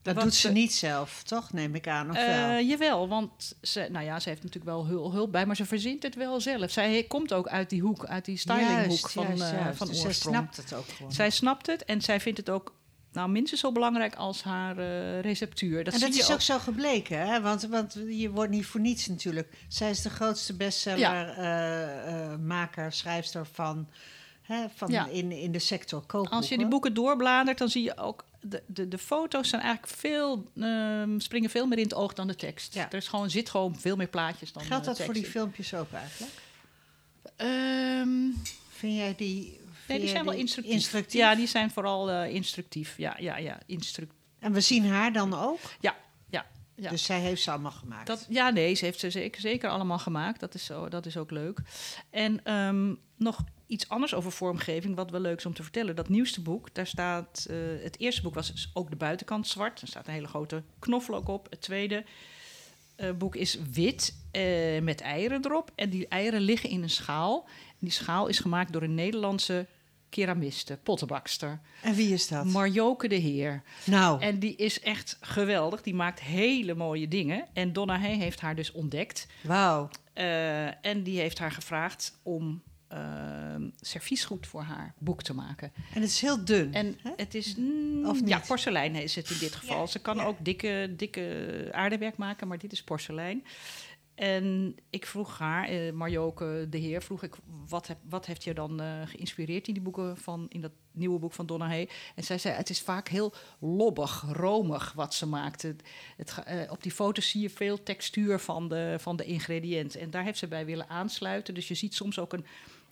[0.03, 1.53] Dat doet ze niet zelf, toch?
[1.53, 2.59] Neem ik aan, of Eh, wel?
[2.61, 6.03] jawel, want ze, nou ja, ze heeft natuurlijk wel hulp, hulp bij, maar ze verzint
[6.03, 6.71] het wel zelf.
[6.71, 9.79] Zij komt ook uit die hoek, uit die stylinghoek Juist, van, juist, eh, juist.
[9.79, 10.37] van Dus zij oorsprong.
[10.37, 11.13] snapt het ook gewoon.
[11.13, 12.75] Zij snapt het en zij vindt het ook
[13.13, 15.85] nou, minstens zo belangrijk als haar eh, receptuur.
[15.85, 17.41] Dat en dat is ook zo gebleken, hè?
[17.41, 19.53] Want, want je wordt niet voor niets natuurlijk.
[19.69, 23.89] Zij is de grootste bestseller, eh, eh, maker, schrijfster van,
[24.43, 25.07] hè, van Ja.
[25.07, 26.05] in, in de sector.
[26.07, 28.25] Als je die boeken doorbladert, dan zie je ook...
[28.43, 32.27] De, de, de foto's zijn eigenlijk veel, ehm, springen veel meer in het oog dan
[32.27, 32.75] de tekst.
[32.75, 32.87] Ja.
[32.91, 35.75] Er is gewoon, zit gewoon veel meer plaatjes dan Geldt eh, dat voor die filmpjes
[35.75, 36.33] ook eigenlijk?
[37.37, 38.09] Ehm,
[38.81, 39.60] Vind jij die...
[39.91, 40.75] nee, die zijn wel instructief.
[40.75, 41.21] instructief?
[41.21, 42.95] Ja, die zijn vooral eh, instructief.
[42.97, 44.19] Ja, ja, ja, instructief.
[44.39, 45.59] En we zien haar dan ook?
[45.81, 45.97] Ja,
[46.31, 46.91] ja, ja.
[46.91, 48.07] Dus zij heeft ze allemaal gemaakt.
[48.07, 50.41] Dat, ja, nee, ze heeft ze zeker, zeker allemaal gemaakt.
[50.41, 51.61] Dat is, zo, dat is ook leuk.
[52.11, 55.97] En ehm, nog iets anders over vormgeving, wat wel leuk is om te vertellen.
[55.97, 57.47] Dat nieuwste boek, daar staat...
[57.51, 59.81] eh, het eerste boek was dus ook de buitenkant zwart.
[59.81, 61.47] Er staat een hele grote knoflook op.
[61.51, 62.05] Het tweede
[62.97, 64.15] eh, boek is wit
[64.83, 65.71] met eieren erop.
[65.75, 67.45] En die eieren liggen in een schaal.
[67.69, 69.67] En die schaal is gemaakt door een Nederlandse
[70.11, 71.61] keramiste, pottenbakster.
[71.83, 72.45] En wie is dat?
[72.45, 73.63] Marjoke de Heer.
[73.85, 75.83] nou, En die is echt geweldig.
[75.83, 77.47] Die maakt hele mooie dingen.
[77.53, 79.27] En Donna Hay heeft haar dus ontdekt.
[79.43, 79.89] wauw.
[80.13, 85.73] Eh, en die heeft haar gevraagd om ehm, serviesgoed voor haar boek te maken.
[85.95, 86.75] En het is heel dun.
[86.75, 87.11] En hè?
[87.17, 87.55] het is...
[87.57, 88.47] mm, Of Ja, niet?
[88.47, 89.81] porselein is het in dit geval.
[89.81, 90.25] Ja, Ze kan ja.
[90.25, 93.45] ook dikke, dikke aardewerk maken, maar dit is porselein.
[94.21, 97.35] En ik vroeg haar, eh Marjoke de Heer, vroeg ik...
[97.69, 100.47] Wat, heb, wat heeft je dan eh, geïnspireerd in die boeken van...
[100.49, 101.89] in dat nieuwe boek van Donna Hay?
[102.15, 105.63] En zij zei, het is vaak heel lobbig, romig wat ze maakt.
[105.63, 105.83] Het,
[106.17, 110.01] het, ga- eh, op die foto's zie je veel textuur van de, van de ingrediënten.
[110.01, 111.55] En daar heeft ze bij willen aansluiten.
[111.55, 112.45] Dus je ziet soms ook een,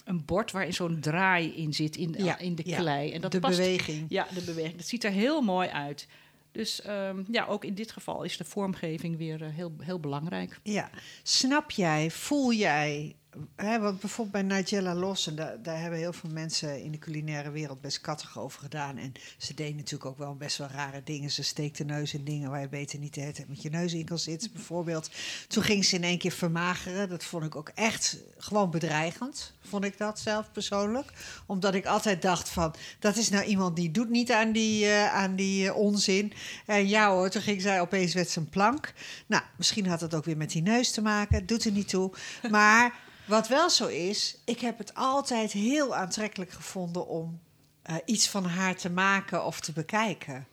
[0.05, 3.13] een bord waarin zo'n draai in zit, in, Ja, in de klei.
[3.13, 4.07] En dat de past beweging.
[4.09, 4.77] ja, de beweging.
[4.77, 6.07] Dat ziet er heel mooi uit.
[6.53, 10.61] Dus ehm, ja, ook in dit geval is de vormgeving weer eh, heel, heel belangrijk.
[10.63, 10.91] Ja.
[11.23, 13.17] Snap jij, voel jij...
[13.57, 17.51] Hè, want bijvoorbeeld bij Nigella Lawson, daar, daar hebben heel veel mensen in de culinaire
[17.51, 18.97] wereld best kattig over gedaan.
[18.97, 21.31] En ze deed natuurlijk ook wel best wel rare dingen.
[21.31, 24.05] Ze steekt de neus in dingen waar je beter niet de met je neus in
[24.05, 25.11] kan zitten, bijvoorbeeld.
[25.49, 27.09] Toen ging ze in één keer vermageren.
[27.09, 31.13] Dat vond ik ook echt gewoon bedreigend, vond ik dat zelf persoonlijk.
[31.47, 35.15] Omdat ik altijd dacht van, dat is nou iemand die doet niet aan die, eh,
[35.15, 36.33] aan die eh, onzin.
[36.67, 38.93] En ja hoor, toen ging zij opeens met zijn plank.
[39.27, 41.47] Nou, misschien had het ook weer met die neus te maken.
[41.47, 42.13] Doet er niet toe.
[42.51, 47.41] Maar wat wel zo is, ik heb het altijd heel aantrekkelijk gevonden om
[47.83, 50.47] eh, iets van haar te maken of te bekijken.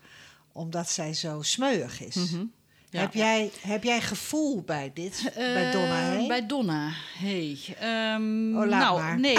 [0.52, 2.16] Omdat zij zo smeuig is.
[2.16, 2.44] Mhm.
[2.90, 3.00] Ja.
[3.02, 5.32] Heb, jij, heb jij gevoel bij dit?
[5.36, 6.28] bij Donna Eh, heen?
[6.28, 7.60] Bij Donna, hey.
[7.80, 9.20] Ehm, Oh, nou, maar.
[9.20, 9.38] Nee.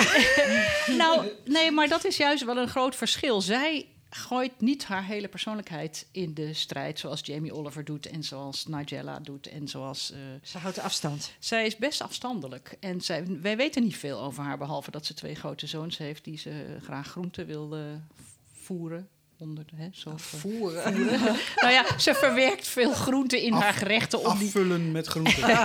[0.99, 3.41] nou, nee, maar dat is juist wel een groot verschil.
[3.41, 6.99] Zij gooit niet haar hele persoonlijkheid in de strijd...
[6.99, 10.11] zoals Jamie Oliver doet en zoals Nigella doet en zoals...
[10.11, 11.33] eh, Ze houdt afstand.
[11.39, 12.77] zij is best afstandelijk.
[12.81, 14.59] En zij, wij weten niet veel over haar...
[14.59, 16.25] behalve dat ze twee grote zoons heeft...
[16.25, 17.77] die ze graag groente wil
[18.53, 19.09] voeren.
[19.39, 20.95] Onder, de- hè, zo, Voeren.
[21.63, 24.19] nou ja, ze verwerkt veel groente in Af- haar gerechten...
[24.25, 25.43] om die Afvullen met groenten.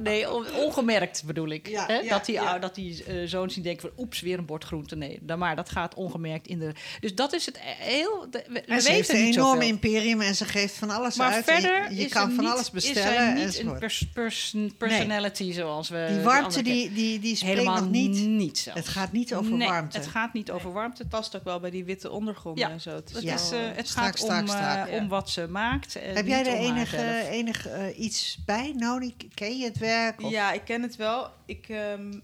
[0.00, 1.68] Nee, on- ongemerkt bedoel ik.
[1.68, 1.98] Ja, hè?
[1.98, 2.58] ja, dat die, ja.
[2.58, 4.04] dat die eh, zoons die denken van...
[4.04, 4.96] oeps, weer een bord groente.
[4.96, 6.72] Nee, dan maar dat gaat ongemerkt in de...
[7.00, 8.26] Dus dat is het e- heel...
[8.30, 11.32] de- we, En ze heeft weten een enorm imperium en ze geeft van alles Maar
[11.32, 11.44] uit.
[11.44, 13.12] Verder je je is kan van niet, alles Is bestellen.
[13.12, 16.06] zij niet een pers- pers- personality zoals we...
[16.10, 18.26] die warmte die, die, die spreekt Helemaal nog niet.
[18.26, 18.78] niet zelfs.
[18.80, 19.96] Het gaat niet over nee, warmte.
[19.98, 21.02] het gaat niet over warmte.
[21.02, 22.90] Het past ook wel bij die witte ondergronden Ja, en zo.
[22.94, 23.36] Het is Ja.
[23.70, 25.96] eh, het gaat om, eh, om wat ze maakt.
[25.96, 27.66] en Heb jij er enig, eh, enig
[27.96, 29.16] iets bij, Noni?
[29.34, 30.22] Ken je het werk?
[30.22, 31.30] Of- ja, ik ken het wel.
[31.46, 32.18] Ik, ehm,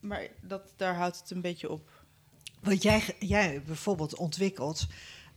[0.00, 1.90] maar dat, daar houdt het een beetje op.
[2.60, 4.86] Want jij, jij bijvoorbeeld ontwikkelt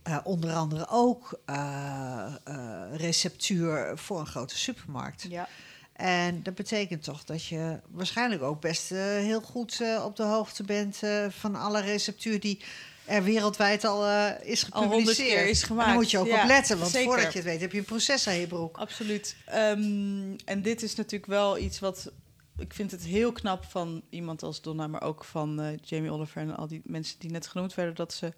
[0.02, 5.26] eh, onder andere ook eh, eh, receptuur voor een grote supermarkt.
[5.28, 5.48] Ja.
[5.92, 10.22] En dat betekent toch dat je waarschijnlijk ook best eh, heel goed eh, op de
[10.22, 12.62] hoogte bent eh, van alle receptuur die
[13.10, 15.48] er wereldwijd al eh, is gepubliceerd.
[15.48, 15.86] is gemaakt.
[15.88, 17.08] Daar moet je ook Ja, op letten, want zeker.
[17.12, 18.76] voordat je het weet heb je een proces aan je broek.
[18.78, 19.36] Absoluut.
[19.46, 22.12] Ehm, en dit is natuurlijk wel iets wat...
[22.58, 26.42] Ik vind het heel knap van iemand als Donna, maar ook van eh, Jamie Oliver
[26.42, 28.32] en al die mensen die net genoemd werden, dat ze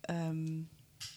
[0.00, 0.60] ehm,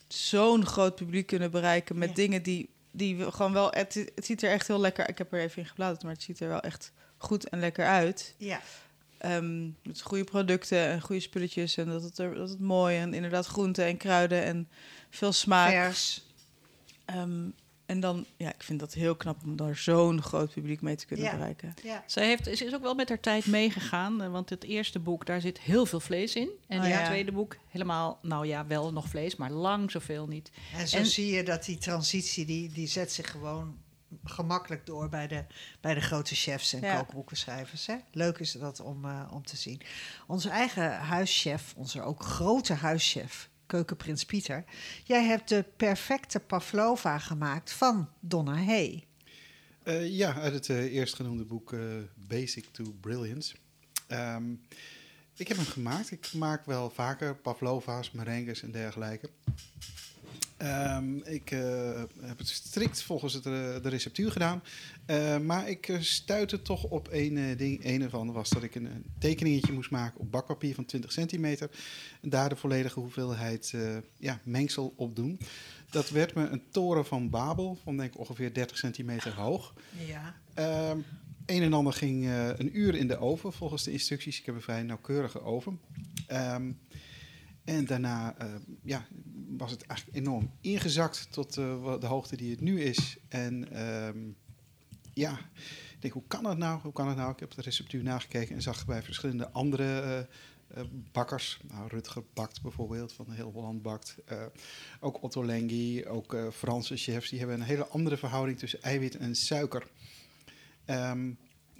[0.07, 2.15] zo'n groot publiek kunnen bereiken met Ja.
[2.15, 3.67] dingen die, die we gewoon wel.
[3.71, 5.09] Het, het ziet er echt heel lekker.
[5.09, 7.85] Ik heb er even in gebladerd, maar het ziet er wel echt goed en lekker
[7.85, 8.35] uit.
[8.37, 8.61] Ja.
[9.19, 13.13] Ehm, met goede producten en goede spulletjes en dat het, er, dat het mooi en
[13.13, 14.67] inderdaad groenten en kruiden en
[15.09, 15.69] veel smaak.
[15.71, 16.25] Vers.
[17.05, 17.47] Ehm,
[17.85, 21.05] en dan, ja, ik vind dat heel knap om daar zo'n groot publiek mee te
[21.05, 21.31] kunnen Ja.
[21.35, 21.73] bereiken.
[21.83, 22.03] Ja.
[22.07, 24.21] Zij heeft, ze is ook wel met haar tijd meegegaan.
[24.21, 26.49] eh, Want het eerste boek, daar zit heel veel vlees in.
[26.67, 26.97] En Oh, in ja.
[26.97, 30.51] het tweede boek helemaal, nou ja, wel nog vlees, maar lang zoveel niet.
[30.73, 33.77] En zo En- zie je dat die transitie, die, die zet zich gewoon
[34.23, 35.45] gemakkelijk door bij de,
[35.81, 36.95] bij de grote chefs en Ja.
[36.97, 37.85] kookboekenschrijvers.
[37.85, 37.95] Hè?
[38.11, 39.81] Leuk is dat om, eh, om te zien.
[40.27, 44.63] Onze eigen huischef, onze ook grote huischef, keukenprins Pieter.
[45.03, 49.03] Jij hebt de perfecte pavlova gemaakt van Donna Hay.
[49.83, 51.79] Eh, ja, uit het eh, eerstgenoemde boek eh,
[52.15, 53.55] Basic to Brilliance.
[54.07, 54.51] Ehm,
[55.35, 56.11] ik heb hem gemaakt.
[56.11, 59.29] Ik maak wel vaker pavlova's, merengues en dergelijke.
[60.59, 64.63] Ehm, ik eh, heb het strikt volgens het, eh, de receptuur gedaan.
[65.05, 67.85] Eh, maar ik uh, stuitte toch op één eh, ding.
[67.85, 71.69] Een ervan was dat ik een, een tekeningetje moest maken op bakpapier van 20 centimeter.
[72.21, 75.39] En daar de volledige hoeveelheid eh, ja, mengsel op doen.
[75.89, 79.73] Dat werd me een toren van Babel van denk ik ongeveer 30 centimeter hoog.
[80.07, 80.35] Ja.
[80.53, 80.99] Ehm,
[81.45, 84.39] een en ander ging eh, een uur in de oven volgens de instructies.
[84.39, 85.79] Ik heb een vrij nauwkeurige oven.
[86.27, 86.71] Ehm,
[87.69, 88.47] en daarna eh,
[88.83, 89.07] ja,
[89.57, 93.17] was het eigenlijk enorm ingezakt tot eh, de hoogte die het nu is.
[93.27, 94.17] En ehm,
[95.13, 95.31] ja,
[95.93, 96.79] ik denk, hoe kan het nou?
[96.81, 97.31] Hoe kan het nou?
[97.31, 100.27] Ik heb de receptuur nagekeken en zag bij verschillende andere
[100.67, 104.15] eh, bakkers, nou, Rutger bakt bijvoorbeeld, van Heel Holland bakt.
[104.99, 109.17] ook Otto Lengi, ook eh, Franse chefs, die hebben een hele andere verhouding tussen eiwit
[109.17, 109.87] en suiker.
[110.85, 111.31] Ehm,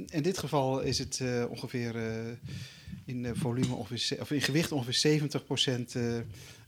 [0.08, 2.26] in dit geval is het eh, ongeveer eh,
[3.06, 6.00] in eh, volume ongeveer, of in gewicht ongeveer 70%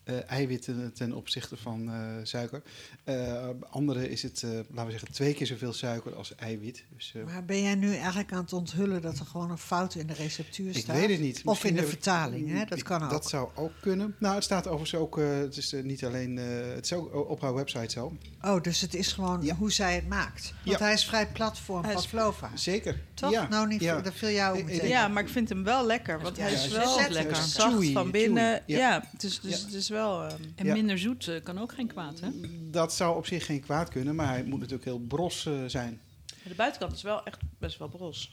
[0.03, 2.61] eh eiwitten ten opzichte van eh, suiker.
[3.03, 6.83] Eh andere is het, eh, laten we zeggen, twee keer zoveel suiker als eiwit.
[6.95, 9.95] Dus, eh, Maar ben jij nu eigenlijk aan het onthullen dat er gewoon een fout
[9.95, 10.95] in de receptuur ik staat?
[10.95, 11.37] weet het niet.
[11.37, 12.65] Of Misschien in de ik- vertaling, hè?
[12.65, 13.09] Dat Ik- kan ook.
[13.09, 14.15] Dat zou ook kunnen.
[14.19, 16.45] Nou, het staat overigens ook, eh, het is niet alleen, eh,
[16.75, 18.17] het is ook op haar website zo.
[18.41, 19.55] Oh, dus het is gewoon Ja.
[19.55, 20.53] hoe zij het maakt.
[20.65, 20.85] Want Ja.
[20.85, 22.49] hij is vrij plat voor een pavlova.
[22.55, 22.99] Zeker.
[23.13, 23.31] Toch?
[23.31, 23.47] Ja.
[23.47, 24.01] Nou, niet, ja.
[24.01, 24.89] dat viel jou ook Ik- ik meteen.
[24.89, 27.35] Ja, maar ik vind hem wel lekker, want hij hij is is wel lekker.
[27.35, 28.53] zacht Chewy, van binnen.
[28.67, 28.89] chewy, ja.
[28.89, 30.23] Ja, dus, dus wel...
[30.23, 30.73] ehm, En Ja.
[30.73, 32.29] minder zoet eh, kan ook geen kwaad, hè?
[32.69, 36.01] Dat zou op zich geen kwaad kunnen, maar hij moet natuurlijk heel bros eh, zijn.
[36.43, 38.31] de buitenkant is wel echt best wel bros.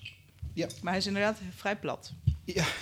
[0.54, 0.66] Ja.
[0.82, 2.12] Maar hij is inderdaad vrij plat.
[2.54, 2.64] Ja.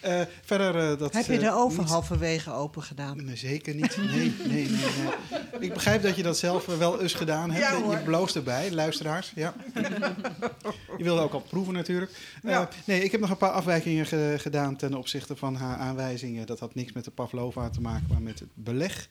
[0.00, 1.12] Eh, verder eh, dat...
[1.12, 3.24] Heb je eh, de oven niet- halverwege open gedaan?
[3.24, 3.96] Nee, zeker niet.
[3.96, 5.60] Nee, nee, nee, nee.
[5.60, 7.84] Ik begrijp dat je dat zelf eh, wel eens gedaan hebt.
[7.84, 9.32] Ja, je bloost erbij, luisteraars.
[9.34, 9.54] Ja.
[10.98, 12.10] je wilde ook al proeven natuurlijk.
[12.42, 12.68] Eh, Ja.
[12.84, 16.46] nee, ik heb nog een paar afwijkingen ge- gedaan ten opzichte van haar aanwijzingen.
[16.46, 19.08] Dat had niks met de pavlova te maken, maar met het beleg.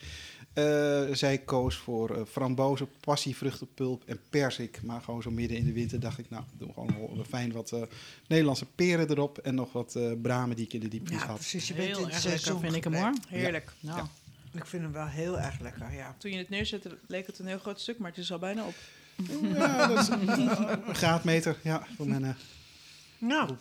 [0.57, 4.79] Eh, zij koos voor eh, frambozen, passievruchtenpulp en persik.
[4.83, 7.71] Maar gewoon zo midden in de winter dacht ik, nou, doe gewoon wel fijn wat
[7.71, 7.81] eh,
[8.27, 9.37] Nederlandse peren erop.
[9.37, 11.35] En nog wat eh bramen die ik in de diepvries Ja, had.
[11.35, 11.67] precies.
[11.67, 13.13] Je bent Heel in het seizoen vind ik hem hoor.
[13.27, 13.71] Heerlijk.
[13.79, 14.07] Nou, Ja.
[14.51, 16.15] Ik vind hem wel heel erg lekker, ja.
[16.17, 18.65] Toen je het neerzette, leek het een heel groot stuk, maar het is al bijna
[18.65, 18.75] op.
[19.41, 20.49] Ja, dat is een,
[20.95, 21.57] graadmeter.
[21.63, 22.33] Ja, voor mijn, eh,
[23.17, 23.55] Nou,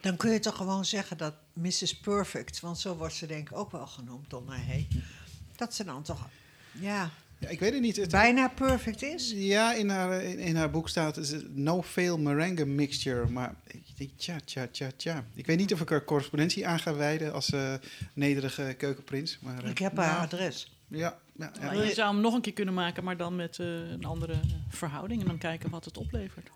[0.00, 1.96] dan kun je toch gewoon zeggen dat Mrs.
[2.00, 4.88] Perfect, want zo wordt ze denk ik ook wel genoemd, Donna Hay,
[5.62, 6.28] dat ze dan toch,
[6.72, 7.96] ja, ja, ik weet het niet.
[7.96, 9.32] Het, bijna perfect is.
[9.34, 13.28] ja, in haar, in, in haar boek staat is no fail meringue mixture.
[13.28, 15.24] Maar ik denk, tja, tja, tja, tja.
[15.34, 17.74] Ik weet niet of ik er correspondentie aan ga wijden als eh,
[18.12, 19.38] nederige keukenprins.
[19.40, 20.72] Maar, eh, Ik heb haar adres.
[20.88, 21.72] Ja, ja, ja.
[21.72, 24.34] Nou, je zou hem nog een keer kunnen maken, maar dan met eh, een andere
[24.68, 25.20] verhouding.
[25.20, 26.50] En dan kijken wat het oplevert.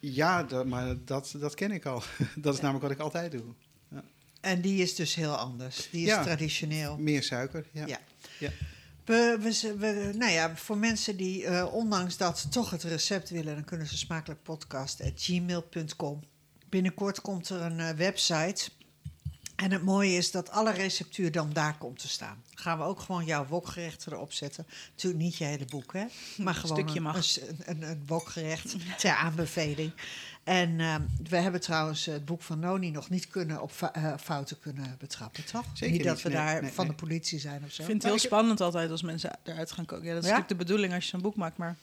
[0.00, 2.02] ja dat, maar dat, dat ken ik al.
[2.36, 3.54] dat is namelijk wat ik altijd doe.
[4.40, 5.88] En die is dus heel anders.
[5.90, 6.22] Die is Ja.
[6.22, 6.96] traditioneel.
[6.98, 7.86] Meer suiker, ja.
[8.38, 8.50] Ja.
[9.04, 13.54] We, we, we- nou ja, voor mensen die eh, ondanks dat toch het recept willen,
[13.54, 16.20] dan kunnen ze smakelijkpodcast.gmail.com.
[16.68, 18.70] Binnenkort komt er een eh, website.
[19.56, 22.42] En het mooie is dat alle receptuur dan daar komt te staan.
[22.54, 24.66] Gaan we ook gewoon jouw wokgerechten erop zetten.
[24.90, 26.04] Natuurlijk niet je hele boek, hè?
[26.36, 27.36] Maar gewoon stukje een, mag.
[27.36, 29.92] een, een, een wokgerecht ter aanbeveling.
[30.44, 30.94] En eh,
[31.28, 35.44] we hebben trouwens het boek van Noni nog niet kunnen op eh, fouten kunnen betrappen,
[35.44, 35.64] toch?
[35.74, 36.94] Zeker niet dat niet, we nee, daar nee, van nee.
[36.96, 37.82] de politie zijn of zo.
[37.82, 40.04] Ik vind het heel spannend altijd als mensen eruit gaan koken.
[40.06, 40.34] Ja, dat is Ja?
[40.36, 41.76] natuurlijk de bedoeling als je zo'n boek maakt, maar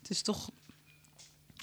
[0.00, 0.50] het is toch,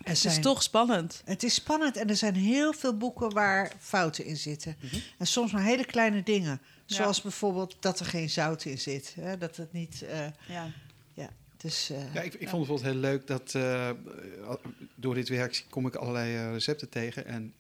[0.03, 1.21] het zijn- is toch spannend.
[1.25, 4.75] Het is spannend en er zijn heel veel boeken waar fouten in zitten.
[5.17, 6.61] En soms maar hele kleine dingen.
[6.86, 6.95] Ja.
[6.95, 9.13] Zoals bijvoorbeeld dat er geen zout in zit.
[9.19, 9.38] Hè?
[9.38, 10.01] Dat het niet.
[10.01, 10.67] eh, Ja.
[11.62, 11.89] Dus.
[11.89, 13.89] eh, Ja, ik, ik vond het bijvoorbeeld heel leuk dat eh,
[14.95, 17.26] door dit werk kom ik allerlei eh, recepten tegen.
[17.26, 17.53] En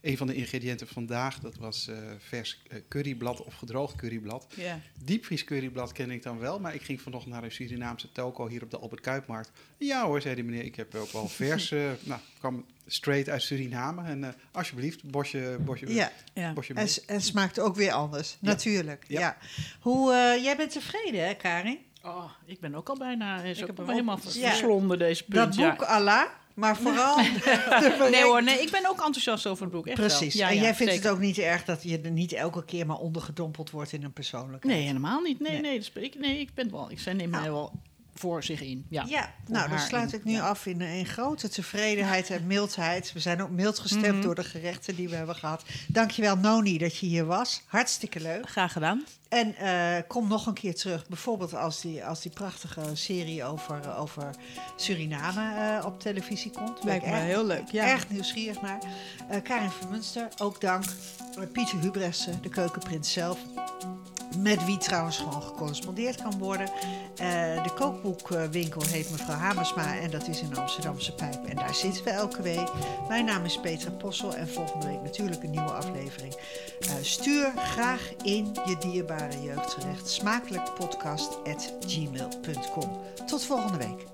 [0.00, 4.46] een van de ingrediënten vandaag, dat was vers curryblad of gedroogd curryblad.
[4.56, 4.80] Ja.
[5.04, 8.62] Diepvries curryblad ken ik dan wel, maar ik ging vanochtend naar een Surinaamse toko hier
[8.62, 9.50] op de Albert Kuipmarkt.
[9.78, 11.70] Ja hoor, zei die meneer, ik heb ook wel vers.
[12.02, 14.04] nou, kwam straight uit Suriname.
[14.04, 16.52] En alsjeblieft, bosje, bosje, ja, Ja.
[16.52, 18.36] bosje en, en smaakt ook weer anders.
[18.40, 19.04] Natuurlijk.
[19.08, 19.36] Ja.
[19.80, 20.12] Hoe,
[20.42, 21.78] jij bent tevreden, hè, Karin?
[22.04, 24.48] Oh, ik ben ook al bijna is ook heb hem helemaal Ja.
[24.48, 25.54] verslonden deze Dat punt.
[25.54, 25.70] ja.
[25.70, 26.22] boek Allah,
[26.54, 27.16] maar vooral.
[28.10, 29.86] Nee hoor, nee, ik ben ook enthousiast over het boek.
[29.86, 30.06] Echt wel.
[30.06, 30.34] Precies.
[30.34, 31.08] Ja, en ja, jij vindt zeker.
[31.08, 34.12] het ook niet erg dat je er niet elke keer maar ondergedompeld wordt in een
[34.12, 34.74] persoonlijkheid?
[34.76, 35.40] Nee, helemaal niet.
[35.40, 35.60] Nee, Nee.
[35.60, 36.90] nee, dat ik, nee ik ben wel.
[36.90, 37.52] Ik zij neem mij Nou.
[37.52, 37.72] wel
[38.14, 38.86] voor zich in.
[38.88, 39.04] Ja.
[39.08, 40.18] Ja, nou dan sluit in.
[40.18, 40.48] ik nu Ja.
[40.48, 43.12] af in een grote tevredenheid en mildheid.
[43.12, 44.20] We zijn ook mild gestemd Mhm.
[44.20, 45.62] door de gerechten die we hebben gehad.
[45.88, 47.62] Dankjewel Noni dat je hier was.
[47.66, 48.48] Hartstikke leuk.
[48.50, 49.04] Graag gedaan.
[49.28, 51.06] En eh, kom nog een keer terug.
[51.08, 54.30] Bijvoorbeeld als die, als die prachtige serie over, over
[54.76, 56.84] Suriname eh, op televisie komt.
[56.84, 57.70] Lijkt me heel leuk.
[57.70, 57.86] Ja.
[57.86, 58.78] Erg nieuwsgierig naar.
[59.28, 60.84] Eh, Karin Vermunster, ook dank.
[61.52, 63.38] Pieter Hubressen, de keukenprins zelf.
[64.38, 66.68] Met wie trouwens gewoon gecorrespondeerd kan worden.
[67.16, 71.44] Eh, de kookboekwinkel heet mevrouw Hamersma en dat is in Amsterdamse Pijp.
[71.44, 72.70] En daar zitten we elke week.
[73.08, 76.34] Mijn naam is Petra Possel en volgende week natuurlijk een nieuwe aflevering.
[76.80, 83.00] Eh, stuur graag in je dierbare jeugdgerecht smakelijkpodcast.gmail.com.
[83.26, 84.06] Tot volgende week.